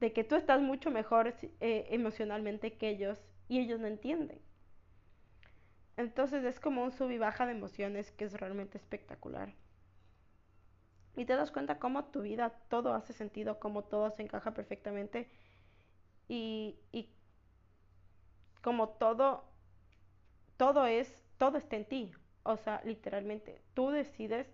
de 0.00 0.12
que 0.12 0.24
tú 0.24 0.34
estás 0.34 0.60
mucho 0.60 0.90
mejor 0.90 1.34
eh, 1.60 1.86
emocionalmente 1.90 2.76
que 2.76 2.88
ellos 2.88 3.18
y 3.48 3.60
ellos 3.60 3.80
no 3.80 3.86
entienden. 3.86 4.40
Entonces 5.96 6.44
es 6.44 6.60
como 6.60 6.84
un 6.84 6.92
sub 6.92 7.10
y 7.10 7.18
baja 7.18 7.46
de 7.46 7.52
emociones 7.52 8.12
que 8.12 8.24
es 8.26 8.34
realmente 8.34 8.78
espectacular. 8.78 9.54
Y 11.16 11.24
te 11.24 11.34
das 11.34 11.50
cuenta 11.50 11.78
cómo 11.80 12.04
tu 12.04 12.22
vida 12.22 12.50
todo 12.68 12.94
hace 12.94 13.12
sentido, 13.12 13.58
cómo 13.58 13.82
todo 13.84 14.10
se 14.10 14.22
encaja 14.22 14.52
perfectamente 14.54 15.28
y, 16.28 16.78
y 16.92 17.08
como 18.62 18.88
todo, 18.90 19.44
todo 20.56 20.86
es, 20.86 21.22
todo 21.38 21.58
está 21.58 21.76
en 21.76 21.84
ti. 21.86 22.12
O 22.42 22.56
sea, 22.56 22.80
literalmente, 22.84 23.62
tú 23.74 23.90
decides 23.90 24.46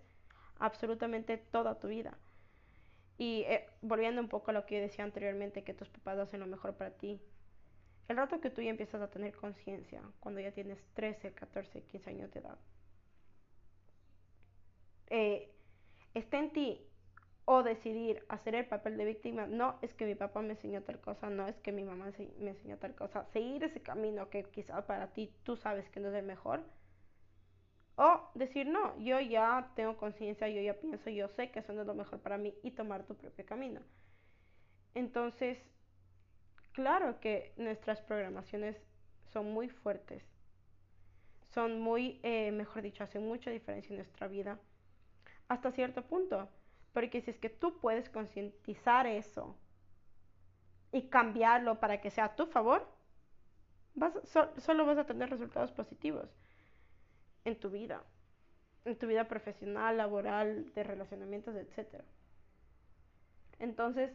absolutamente 0.59 1.37
toda 1.37 1.79
tu 1.79 1.87
vida. 1.87 2.17
Y 3.17 3.41
eh, 3.47 3.65
volviendo 3.81 4.21
un 4.21 4.29
poco 4.29 4.51
a 4.51 4.53
lo 4.53 4.65
que 4.65 4.81
decía 4.81 5.03
anteriormente, 5.03 5.63
que 5.63 5.73
tus 5.73 5.89
papás 5.89 6.19
hacen 6.19 6.39
lo 6.39 6.47
mejor 6.47 6.75
para 6.75 6.91
ti. 6.91 7.21
El 8.07 8.17
rato 8.17 8.39
que 8.41 8.49
tú 8.49 8.61
ya 8.61 8.69
empiezas 8.69 9.01
a 9.01 9.09
tener 9.09 9.33
conciencia, 9.35 10.01
cuando 10.19 10.41
ya 10.41 10.51
tienes 10.51 10.79
13, 10.93 11.33
14, 11.33 11.83
15 11.83 12.09
años 12.09 12.31
de 12.31 12.39
edad, 12.39 12.57
eh, 15.07 15.49
está 16.13 16.39
en 16.39 16.51
ti 16.51 16.81
o 17.45 17.63
decidir 17.63 18.23
hacer 18.29 18.55
el 18.55 18.65
papel 18.65 18.97
de 18.97 19.05
víctima. 19.05 19.45
No 19.47 19.77
es 19.81 19.93
que 19.93 20.05
mi 20.05 20.15
papá 20.15 20.41
me 20.41 20.51
enseñó 20.51 20.81
tal 20.83 20.99
cosa, 20.99 21.29
no 21.29 21.47
es 21.47 21.59
que 21.59 21.71
mi 21.71 21.83
mamá 21.83 22.11
me 22.39 22.49
enseñó 22.49 22.77
tal 22.77 22.95
cosa. 22.95 23.25
Seguir 23.33 23.63
ese 23.63 23.81
camino 23.81 24.29
que 24.29 24.43
quizás 24.43 24.83
para 24.85 25.07
ti 25.13 25.33
tú 25.43 25.55
sabes 25.55 25.89
que 25.89 25.99
no 25.99 26.09
es 26.09 26.15
el 26.15 26.25
mejor 26.25 26.63
o 27.95 28.29
decir, 28.33 28.67
no, 28.67 28.97
yo 28.99 29.19
ya 29.19 29.71
tengo 29.75 29.97
conciencia, 29.97 30.47
yo 30.49 30.61
ya 30.61 30.73
pienso, 30.79 31.09
yo 31.09 31.27
sé 31.29 31.51
que 31.51 31.59
eso 31.59 31.73
no 31.73 31.81
es 31.81 31.87
lo 31.87 31.93
mejor 31.93 32.19
para 32.21 32.37
mí 32.37 32.53
y 32.63 32.71
tomar 32.71 33.05
tu 33.05 33.15
propio 33.15 33.45
camino. 33.45 33.81
Entonces, 34.95 35.57
claro 36.73 37.19
que 37.19 37.53
nuestras 37.57 38.01
programaciones 38.01 38.75
son 39.31 39.51
muy 39.51 39.69
fuertes, 39.69 40.23
son 41.53 41.79
muy, 41.79 42.19
eh, 42.23 42.51
mejor 42.51 42.81
dicho, 42.83 43.03
hacen 43.03 43.27
mucha 43.27 43.51
diferencia 43.51 43.89
en 43.89 43.97
nuestra 43.97 44.27
vida, 44.27 44.59
hasta 45.47 45.71
cierto 45.71 46.03
punto, 46.03 46.49
porque 46.93 47.21
si 47.21 47.31
es 47.31 47.39
que 47.39 47.49
tú 47.49 47.79
puedes 47.79 48.09
concientizar 48.09 49.07
eso 49.07 49.55
y 50.91 51.03
cambiarlo 51.09 51.79
para 51.79 52.01
que 52.01 52.11
sea 52.11 52.25
a 52.25 52.35
tu 52.35 52.47
favor, 52.47 52.87
solo 54.57 54.85
vas 54.85 54.97
a 54.97 55.05
tener 55.05 55.29
resultados 55.29 55.71
positivos 55.71 56.29
en 57.45 57.59
tu 57.59 57.69
vida, 57.69 58.03
en 58.85 58.97
tu 58.97 59.07
vida 59.07 59.27
profesional, 59.27 59.97
laboral, 59.97 60.71
de 60.73 60.83
relacionamientos, 60.83 61.55
etc. 61.55 62.03
Entonces, 63.59 64.11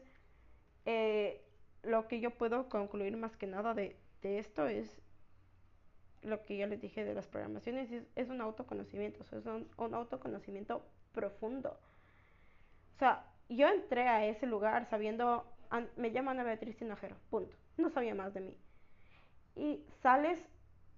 eh, 0.85 1.48
lo 1.89 2.07
que 2.09 2.21
yo 2.21 2.31
puedo 2.31 2.69
concluir 2.69 3.17
más 3.17 3.37
que 3.37 3.47
nada 3.47 3.75
de, 3.75 3.97
esto 4.23 4.67
es 4.67 5.01
lo 6.23 6.45
que 6.45 6.57
yo 6.57 6.67
les 6.67 6.81
dije 6.81 7.05
de 7.05 7.15
las 7.15 7.27
programaciones, 7.27 7.91
es, 8.17 8.29
un 8.29 8.41
autoconocimiento, 8.41 9.23
es 9.23 9.47
un, 9.47 9.95
autoconocimiento 9.95 10.85
profundo. 11.13 11.79
O 12.95 12.99
sea, 12.99 13.25
yo 13.49 13.69
entré 13.69 14.09
a 14.09 14.27
ese 14.27 14.47
lugar 14.47 14.87
sabiendo, 14.91 15.47
me 15.97 16.11
llaman 16.11 16.41
a 16.41 16.45
Beatriz 16.45 16.77
Tinajero, 16.77 17.17
punto. 17.31 17.57
No 17.77 17.91
sabía 17.91 18.15
más 18.15 18.35
de 18.35 18.41
mí. 18.41 18.57
Y 19.55 19.85
sales 20.03 20.41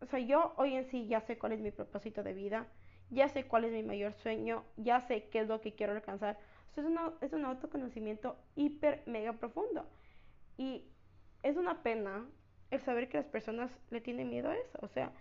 o 0.00 0.07
sea, 0.07 0.18
yo 0.18 0.55
hoy 0.57 0.74
en 0.74 0.85
sí 0.87 1.07
ya 1.07 1.20
sé 1.20 1.38
cuál 1.38 1.53
es 1.53 1.61
mi 1.61 1.70
propósito 1.70 2.22
de 2.22 2.33
vida, 2.33 2.66
ya 3.11 3.29
sé 3.29 3.44
cuál 3.44 3.64
es 3.64 3.72
mi 3.72 3.83
mayor 3.83 4.14
sueño, 4.14 4.64
ya 4.76 5.00
sé 5.00 5.29
qué 5.29 5.40
es 5.40 5.48
lo 5.48 5.61
que 5.61 5.74
quiero 5.74 5.92
alcanzar. 5.92 6.38
O 6.70 6.74
sea, 6.74 6.85
es, 6.85 7.22
es 7.29 7.33
un 7.33 7.44
autoconocimiento 7.44 8.37
hiper, 8.57 9.03
mega 9.07 9.35
profundo. 9.35 9.87
Y 10.56 10.84
es 11.42 11.56
una 11.56 11.82
pena 11.82 12.26
el 12.70 12.80
saber 12.80 13.08
que 13.08 13.18
las 13.18 13.26
personas 13.26 13.70
le 13.90 14.00
tienen 14.00 14.30
miedo 14.30 14.50
a 14.50 14.56
eso. 14.56 14.78
O 14.82 14.88
sea, 14.88 15.12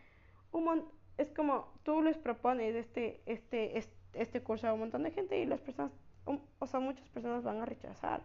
un 0.52 0.89
es 1.20 1.32
como 1.32 1.74
tú 1.84 2.02
les 2.02 2.18
propones 2.18 2.76
este, 2.76 3.22
este, 3.26 3.78
este, 4.13 4.42
curso 4.42 4.68
a 4.68 4.74
un 4.74 4.80
montón 4.80 5.04
de 5.04 5.12
gente 5.12 5.38
y 5.38 5.46
las 5.46 5.60
personas, 5.60 5.92
o 6.26 6.65
sea, 6.65 6.80
muchas 6.80 7.10
personas 7.10 7.44
van 7.44 7.62
a 7.62 7.65
rechazar. 7.65 8.22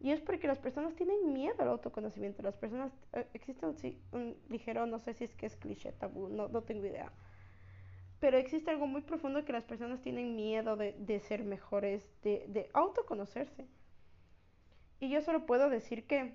Y 0.00 0.10
es 0.10 0.20
porque 0.20 0.46
las 0.46 0.58
personas 0.58 0.94
tienen 0.94 1.32
miedo 1.32 1.62
al 1.62 1.68
autoconocimiento. 1.68 2.42
Las 2.42 2.56
personas, 2.56 2.92
eh, 3.12 3.26
existe 3.34 3.66
un, 3.66 4.36
ligero, 4.48 4.86
no 4.86 4.98
sé 4.98 5.14
si 5.14 5.24
es 5.24 5.34
que 5.34 5.46
es 5.46 5.56
cliché, 5.56 5.92
tabú, 5.92 6.28
no, 6.28 6.48
no 6.48 6.62
tengo 6.62 6.86
idea. 6.86 7.12
Pero 8.20 8.38
existe 8.38 8.70
algo 8.70 8.86
muy 8.86 9.02
profundo 9.02 9.44
que 9.44 9.52
las 9.52 9.64
personas 9.64 10.00
tienen 10.00 10.34
miedo 10.34 10.76
de, 10.76 10.92
de 10.92 11.20
ser 11.20 11.44
mejores, 11.44 12.08
de, 12.22 12.46
de 12.48 12.70
autoconocerse. 12.72 13.66
Y 15.04 15.10
yo 15.10 15.20
solo 15.20 15.44
puedo 15.44 15.68
decir 15.68 16.06
que 16.06 16.32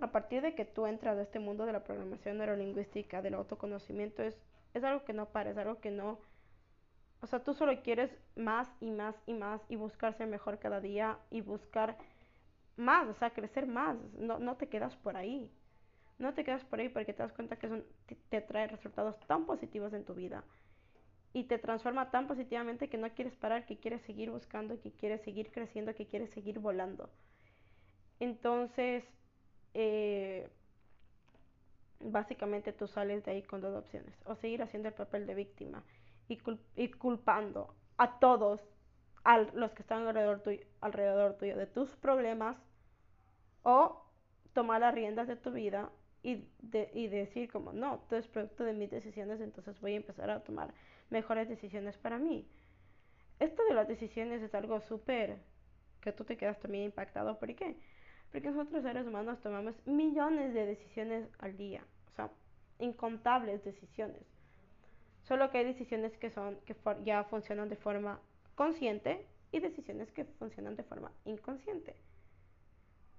a 0.00 0.10
partir 0.10 0.42
de 0.42 0.56
que 0.56 0.64
tú 0.64 0.86
entras 0.86 1.16
a 1.16 1.22
este 1.22 1.38
mundo 1.38 1.66
de 1.66 1.72
la 1.72 1.84
programación 1.84 2.36
neurolingüística, 2.36 3.22
del 3.22 3.34
autoconocimiento, 3.34 4.24
es, 4.24 4.36
es 4.74 4.82
algo 4.82 5.04
que 5.04 5.12
no 5.12 5.26
para, 5.26 5.50
es 5.50 5.56
algo 5.56 5.78
que 5.78 5.92
no... 5.92 6.18
O 7.20 7.28
sea, 7.28 7.44
tú 7.44 7.54
solo 7.54 7.80
quieres 7.82 8.10
más 8.34 8.68
y 8.80 8.90
más 8.90 9.14
y 9.24 9.34
más 9.34 9.60
y 9.68 9.76
buscar 9.76 10.14
ser 10.14 10.26
mejor 10.26 10.58
cada 10.58 10.80
día 10.80 11.16
y 11.30 11.42
buscar 11.42 11.96
más, 12.74 13.06
o 13.06 13.14
sea, 13.14 13.30
crecer 13.30 13.68
más. 13.68 13.96
No, 14.18 14.40
no 14.40 14.56
te 14.56 14.68
quedas 14.68 14.96
por 14.96 15.16
ahí. 15.16 15.48
No 16.18 16.34
te 16.34 16.42
quedas 16.42 16.64
por 16.64 16.80
ahí 16.80 16.88
porque 16.88 17.12
te 17.12 17.22
das 17.22 17.32
cuenta 17.32 17.54
que 17.54 17.84
te 18.30 18.40
trae 18.40 18.66
resultados 18.66 19.16
tan 19.28 19.46
positivos 19.46 19.92
en 19.92 20.04
tu 20.04 20.14
vida 20.14 20.42
y 21.32 21.44
te 21.44 21.58
transforma 21.58 22.10
tan 22.10 22.26
positivamente 22.26 22.88
que 22.88 22.98
no 22.98 23.08
quieres 23.10 23.36
parar, 23.36 23.64
que 23.64 23.76
quieres 23.76 24.02
seguir 24.02 24.32
buscando, 24.32 24.80
que 24.80 24.90
quieres 24.90 25.22
seguir 25.22 25.52
creciendo, 25.52 25.94
que 25.94 26.06
quieres 26.06 26.30
seguir 26.30 26.58
volando. 26.58 27.10
Entonces, 28.20 29.04
eh, 29.74 30.48
básicamente 32.00 32.72
tú 32.72 32.86
sales 32.86 33.24
de 33.24 33.32
ahí 33.32 33.42
con 33.42 33.60
dos 33.60 33.76
opciones. 33.76 34.14
O 34.24 34.34
seguir 34.34 34.62
haciendo 34.62 34.88
el 34.88 34.94
papel 34.94 35.26
de 35.26 35.34
víctima 35.34 35.82
y, 36.28 36.38
culpando 36.90 37.74
a 37.98 38.18
todos 38.18 38.60
a 39.24 39.38
los 39.38 39.72
que 39.72 39.82
están 39.82 40.06
alrededor 40.06 40.40
tuyo, 40.40 40.60
alrededor 40.80 41.36
tuyo 41.36 41.56
de 41.56 41.66
tus 41.66 41.94
problemas. 41.96 42.56
O 43.62 44.04
tomar 44.52 44.80
las 44.80 44.94
riendas 44.94 45.28
de 45.28 45.36
tu 45.36 45.50
vida 45.50 45.90
y, 46.22 46.48
y 46.94 47.08
decir 47.08 47.50
como, 47.50 47.72
no, 47.72 47.98
todo 48.08 48.18
es 48.18 48.26
producto 48.28 48.64
de 48.64 48.72
mis 48.72 48.90
decisiones, 48.90 49.40
entonces 49.40 49.80
voy 49.80 49.92
a 49.92 49.96
empezar 49.96 50.30
a 50.30 50.42
tomar 50.42 50.72
mejores 51.10 51.48
decisiones 51.48 51.96
para 51.98 52.18
mí. 52.18 52.48
Esto 53.38 53.62
de 53.64 53.74
las 53.74 53.86
decisiones 53.86 54.42
es 54.42 54.54
algo 54.54 54.80
súper 54.80 55.36
que 56.00 56.12
tú 56.12 56.24
te 56.24 56.36
quedas 56.36 56.58
también 56.58 56.84
impactado. 56.84 57.38
¿Por 57.38 57.54
qué? 57.54 57.76
Porque 58.30 58.50
nosotros 58.50 58.82
seres 58.82 59.06
humanos 59.06 59.40
tomamos 59.42 59.74
millones 59.86 60.52
de 60.52 60.66
decisiones 60.66 61.28
al 61.38 61.56
día, 61.56 61.84
o 62.12 62.16
sea, 62.16 62.30
incontables 62.78 63.64
decisiones. 63.64 64.22
Solo 65.22 65.50
que 65.50 65.58
hay 65.58 65.64
decisiones 65.64 66.16
que 66.18 66.30
son 66.30 66.56
que 66.66 66.76
ya 67.04 67.24
funcionan 67.24 67.68
de 67.68 67.76
forma 67.76 68.20
consciente 68.54 69.26
y 69.52 69.60
decisiones 69.60 70.10
que 70.12 70.24
funcionan 70.24 70.76
de 70.76 70.84
forma 70.84 71.10
inconsciente. 71.24 71.96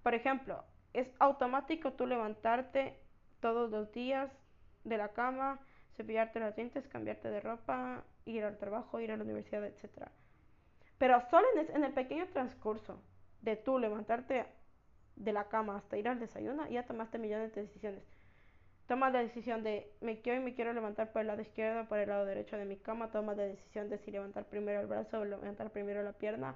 Por 0.03 0.13
ejemplo, 0.13 0.63
es 0.93 1.07
automático 1.19 1.93
tú 1.93 2.05
levantarte 2.05 2.99
todos 3.39 3.69
los 3.69 3.91
días 3.91 4.31
de 4.83 4.97
la 4.97 5.09
cama, 5.09 5.59
cepillarte 5.95 6.39
los 6.39 6.55
dientes, 6.55 6.87
cambiarte 6.87 7.29
de 7.29 7.41
ropa, 7.41 8.03
ir 8.25 8.43
al 8.43 8.57
trabajo, 8.57 8.99
ir 8.99 9.11
a 9.11 9.17
la 9.17 9.23
universidad, 9.23 9.65
etc. 9.65 10.09
Pero 10.97 11.21
solo 11.29 11.45
en, 11.55 11.83
el 11.83 11.93
pequeño 11.93 12.27
transcurso 12.27 13.01
de 13.41 13.55
tú 13.55 13.79
levantarte 13.79 14.45
de 15.17 15.33
la 15.33 15.45
cama 15.49 15.77
hasta 15.77 15.97
ir 15.97 16.07
al 16.07 16.19
desayuno, 16.19 16.67
ya 16.67 16.83
tomaste 16.83 17.17
millones 17.17 17.53
de 17.53 17.63
decisiones. 17.63 18.03
Tomas 18.87 19.11
la 19.11 19.19
decisión 19.19 19.63
de 19.63 19.91
me 19.99 20.21
quiero 20.21 20.39
y 20.39 20.43
me 20.43 20.55
quiero 20.55 20.71
levantar 20.71 21.11
por 21.11 21.21
el 21.21 21.27
lado 21.27 21.41
izquierdo 21.41 21.81
o 21.81 21.85
por 21.85 21.99
el 21.99 22.07
lado 22.07 22.25
derecho 22.25 22.55
de 22.55 22.63
mi 22.63 22.77
cama. 22.77 23.11
Tomas 23.11 23.35
la 23.35 23.43
decisión 23.43 23.89
de 23.89 23.97
si 23.97 24.11
levantar 24.11 24.45
primero 24.45 24.79
el 24.79 24.87
brazo 24.87 25.19
o 25.19 25.25
levantar 25.25 25.71
primero 25.71 26.03
la 26.03 26.13
pierna. 26.13 26.55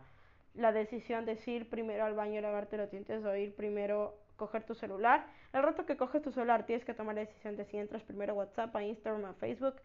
La 0.53 0.71
decisión 0.71 1.25
de 1.25 1.37
ir 1.45 1.69
primero 1.69 2.05
al 2.05 2.13
baño 2.13 2.39
y 2.39 2.41
lavarte 2.41 2.77
los 2.77 2.89
dientes 2.89 3.23
o 3.25 3.35
ir 3.35 3.53
primero 3.53 4.17
coger 4.37 4.63
tu 4.63 4.75
celular. 4.75 5.27
El 5.51 5.63
rato 5.63 5.85
que 5.85 5.97
coges 5.97 6.21
tu 6.21 6.31
celular 6.31 6.65
tienes 6.65 6.85
que 6.85 6.93
tomar 6.93 7.15
la 7.15 7.21
decisión 7.21 7.57
de 7.57 7.65
si 7.65 7.77
entras 7.77 8.03
primero 8.03 8.31
a 8.33 8.35
WhatsApp, 8.35 8.73
a 8.75 8.83
Instagram, 8.83 9.25
a 9.25 9.33
Facebook, 9.33 9.75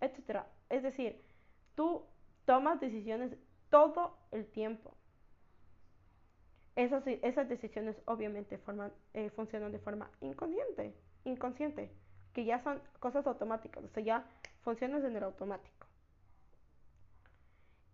etc. 0.00 0.44
Es 0.68 0.84
decir, 0.84 1.20
tú 1.74 2.06
tomas 2.44 2.78
decisiones 2.80 3.36
todo 3.68 4.16
el 4.30 4.46
tiempo. 4.46 4.96
Esas, 6.76 7.48
decisiones 7.48 7.96
obviamente 8.04 8.60
eh, 9.14 9.30
funcionan 9.30 9.72
de 9.72 9.78
forma 9.78 10.10
inconsciente, 10.20 10.94
inconsciente, 11.24 11.90
que 12.34 12.44
ya 12.44 12.62
son 12.62 12.82
cosas 13.00 13.26
automáticas, 13.26 13.82
o 13.82 13.88
sea, 13.88 14.02
ya 14.02 14.26
funcionan 14.60 15.02
en 15.06 15.16
el 15.16 15.22
automático. 15.22 15.86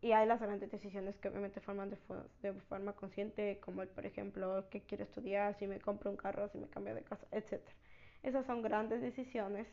Y 0.01 0.11
hay 0.11 0.27
las 0.27 0.41
grandes 0.41 0.69
decisiones 0.73 1.17
que 1.19 1.29
obviamente 1.29 1.61
forman 1.61 1.91
de, 1.91 2.53
forma 2.69 2.93
consciente, 2.95 3.61
como 3.61 3.87
por 3.87 4.05
ejemplo, 4.05 4.69
qué 4.69 4.83
quiero 4.83 5.05
estudiar, 5.05 5.57
si 5.61 5.69
me 5.69 5.81
compro 5.81 6.11
un 6.11 6.17
carro, 6.17 6.49
si 6.49 6.59
me 6.59 6.69
cambio 6.69 6.93
de 6.97 7.03
casa, 7.03 7.25
etc. 7.31 7.63
Esas 8.25 8.45
son 8.47 8.63
grandes 8.63 9.01
decisiones 9.01 9.69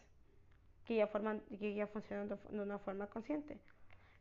que 0.85 0.97
ya, 0.97 1.07
funcionan 1.07 2.29
de 2.29 2.61
una 2.61 2.77
forma 2.77 3.07
consciente. 3.07 3.57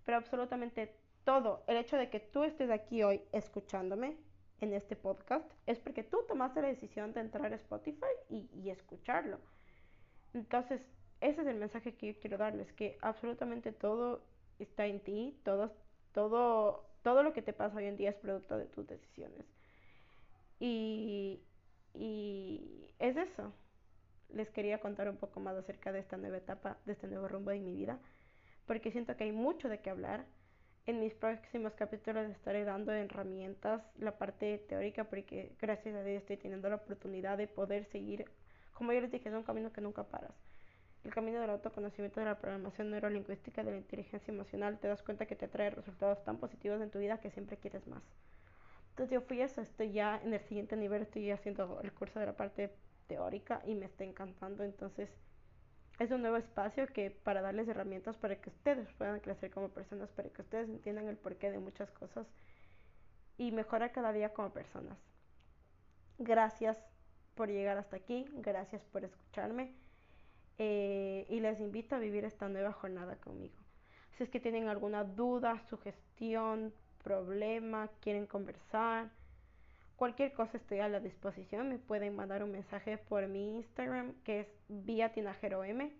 Pero 0.07 0.17
absolutamente 0.17 0.95
todo, 1.25 1.63
el 1.67 1.77
hecho 1.77 1.99
de 1.99 2.09
que 2.09 2.21
tú 2.21 2.43
estés 2.43 2.71
aquí 2.71 3.03
hoy 3.03 3.21
escuchándome 3.33 4.17
en 4.61 4.75
este 4.75 4.97
podcast, 4.97 5.51
es 5.67 5.79
porque 5.79 6.03
tú 6.03 6.19
tomaste 6.27 6.63
la 6.63 6.69
decisión 6.69 7.13
de 7.13 7.21
entrar 7.21 7.53
a 7.53 7.57
Spotify 7.57 8.07
y, 8.29 8.49
y 8.55 8.71
escucharlo. 8.71 9.39
Entonces, 10.35 10.81
ese 11.21 11.41
es 11.43 11.47
el 11.47 11.57
mensaje 11.57 11.95
que 11.95 12.13
yo 12.13 12.21
quiero 12.21 12.39
darles, 12.39 12.73
que 12.73 12.99
absolutamente 13.03 13.73
todo 13.73 14.23
está 14.59 14.87
en 14.87 15.01
ti, 15.01 15.41
todo 15.45 15.73
todo, 16.13 16.85
todo 17.03 17.23
lo 17.23 17.33
que 17.33 17.43
te 17.43 17.53
pasa 17.53 17.77
hoy 17.77 17.87
en 17.87 17.97
día 17.97 18.11
es 18.11 18.17
producto 18.17 18.59
de 18.59 18.67
tus 18.67 18.87
decisiones. 18.87 19.47
Y, 20.59 21.41
y 21.95 22.91
es 22.99 23.17
eso. 23.17 23.53
Les 24.31 24.51
quería 24.51 24.81
contar 24.81 25.09
un 25.09 25.17
poco 25.17 25.41
más 25.41 25.57
acerca 25.57 25.93
de 25.93 26.01
esta 26.01 26.17
nueva 26.17 26.39
etapa, 26.39 26.77
de 26.85 26.93
este 26.93 27.07
nuevo 27.07 27.29
rumbo 27.29 27.51
de 27.51 27.61
mi 27.61 27.73
vida, 27.73 27.99
porque 28.67 28.91
siento 28.91 29.17
que 29.17 29.25
hay 29.25 29.33
mucho 29.33 29.69
de 29.69 29.81
qué 29.81 29.91
hablar. 29.91 30.27
En 30.89 31.01
mis 31.01 31.13
próximos 31.13 31.75
capítulos 31.75 32.31
estaré 32.31 32.65
dando 32.65 32.93
herramientas, 32.93 33.83
la 33.99 34.17
parte 34.17 34.57
teórica, 34.71 35.05
porque 35.05 35.53
gracias 35.61 35.95
a 35.95 36.03
Dios 36.03 36.23
estoy 36.23 36.39
teniendo 36.39 36.71
la 36.71 36.77
oportunidad 36.77 37.37
de 37.37 37.47
poder 37.47 37.85
seguir, 37.85 38.25
como 38.73 38.95
yo 38.95 39.03
les 39.03 39.13
dije, 39.13 39.29
es 39.29 39.35
un 39.35 39.43
camino 39.43 39.71
que 39.71 39.83
nunca 39.83 40.05
paras 40.05 40.33
el 41.05 41.13
camino 41.13 41.43
del 41.43 41.51
autoconocimiento 41.51 42.21
de 42.21 42.27
la 42.27 42.39
programación 42.39 42.91
neurolingüística 42.91 43.63
de 43.63 43.73
la 43.73 43.77
inteligencia 43.77 44.33
emocional, 44.33 44.79
te 44.79 44.89
das 44.89 45.03
cuenta 45.03 45.27
que 45.27 45.37
te 45.37 45.47
trae 45.47 45.69
resultados 45.69 46.25
tan 46.25 46.39
positivos 46.39 46.81
en 46.81 46.91
tu 46.91 46.99
vida 46.99 47.21
que 47.21 47.31
siempre 47.31 47.59
quieres 47.59 47.87
más. 47.87 48.03
Entonces 48.91 49.13
yo 49.13 49.21
fui 49.21 49.43
eso, 49.43 49.61
estoy 49.61 49.93
ya 49.93 50.19
en 50.25 50.33
el 50.33 50.41
siguiente 50.41 50.75
nivel, 50.75 51.03
estoy 51.03 51.31
haciendo 51.31 51.83
el 51.83 51.93
curso 51.93 52.19
de 52.19 52.25
la 52.25 52.33
parte 52.35 52.73
teórica 53.09 53.61
y 53.67 53.75
me 53.75 53.85
está 53.85 54.05
encantando. 54.05 54.65
Entonces 54.65 55.11
es 55.99 56.11
un 56.11 56.23
nuevo 56.23 56.37
espacio 56.37 56.87
que 56.87 57.11
para 57.11 57.43
darles 57.43 57.69
herramientas 57.69 58.17
para 58.17 58.41
que 58.41 58.51
ustedes 58.51 58.89
puedan 58.95 59.21
crecer 59.21 59.51
como 59.51 59.69
personas, 59.69 60.11
para 60.11 60.29
que 60.29 60.43
ustedes 60.43 60.69
entiendan 60.69 61.09
el 61.09 61.17
porqué 61.17 61.51
de 61.51 61.59
muchas 61.59 61.91
cosas 61.91 62.27
y 63.37 63.51
mejorar 63.53 63.93
cada 63.93 64.13
día 64.13 64.33
como 64.33 64.53
personas. 64.53 64.99
Gracias 66.19 66.79
por 67.35 67.49
llegar 67.49 67.79
hasta 67.79 67.97
aquí, 67.97 68.27
gracias 68.35 68.83
por 68.87 69.05
escucharme. 69.05 69.75
Eh, 70.59 71.25
y 71.29 71.39
les 71.39 71.61
invito 71.61 71.95
a 71.95 72.01
vivir 72.01 72.25
esta 72.25 72.49
nueva 72.49 72.73
jornada 72.73 73.17
conmigo. 73.17 73.55
Si 74.17 74.25
es 74.25 74.31
que 74.31 74.41
tienen 74.41 74.67
alguna 74.67 75.05
duda, 75.05 75.63
sugestión, 75.69 76.75
problema, 77.05 77.89
quieren 78.01 78.27
conversar, 78.27 79.11
Cualquier 79.99 80.33
cosa 80.33 80.59
estoy 80.59 80.79
a 80.79 80.89
la 80.89 81.01
disposición. 81.01 81.69
Me 81.71 81.79
pueden 81.79 82.15
mandar 82.15 82.45
un 82.45 82.53
mensaje 82.53 82.99
por 82.99 83.27
mi 83.27 83.57
Instagram 83.57 84.15
que 84.23 84.41
es 84.43 84.47
vía 84.69 85.13
tinajero 85.13 85.65
M. 85.65 85.93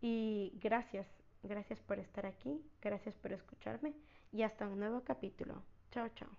Y 0.00 0.58
gracias, 0.58 1.06
gracias 1.42 1.78
por 1.80 1.98
estar 1.98 2.24
aquí, 2.24 2.64
gracias 2.80 3.14
por 3.16 3.34
escucharme 3.34 3.92
y 4.32 4.42
hasta 4.42 4.66
un 4.66 4.78
nuevo 4.78 5.02
capítulo. 5.04 5.62
Chao, 5.90 6.08
chao. 6.14 6.30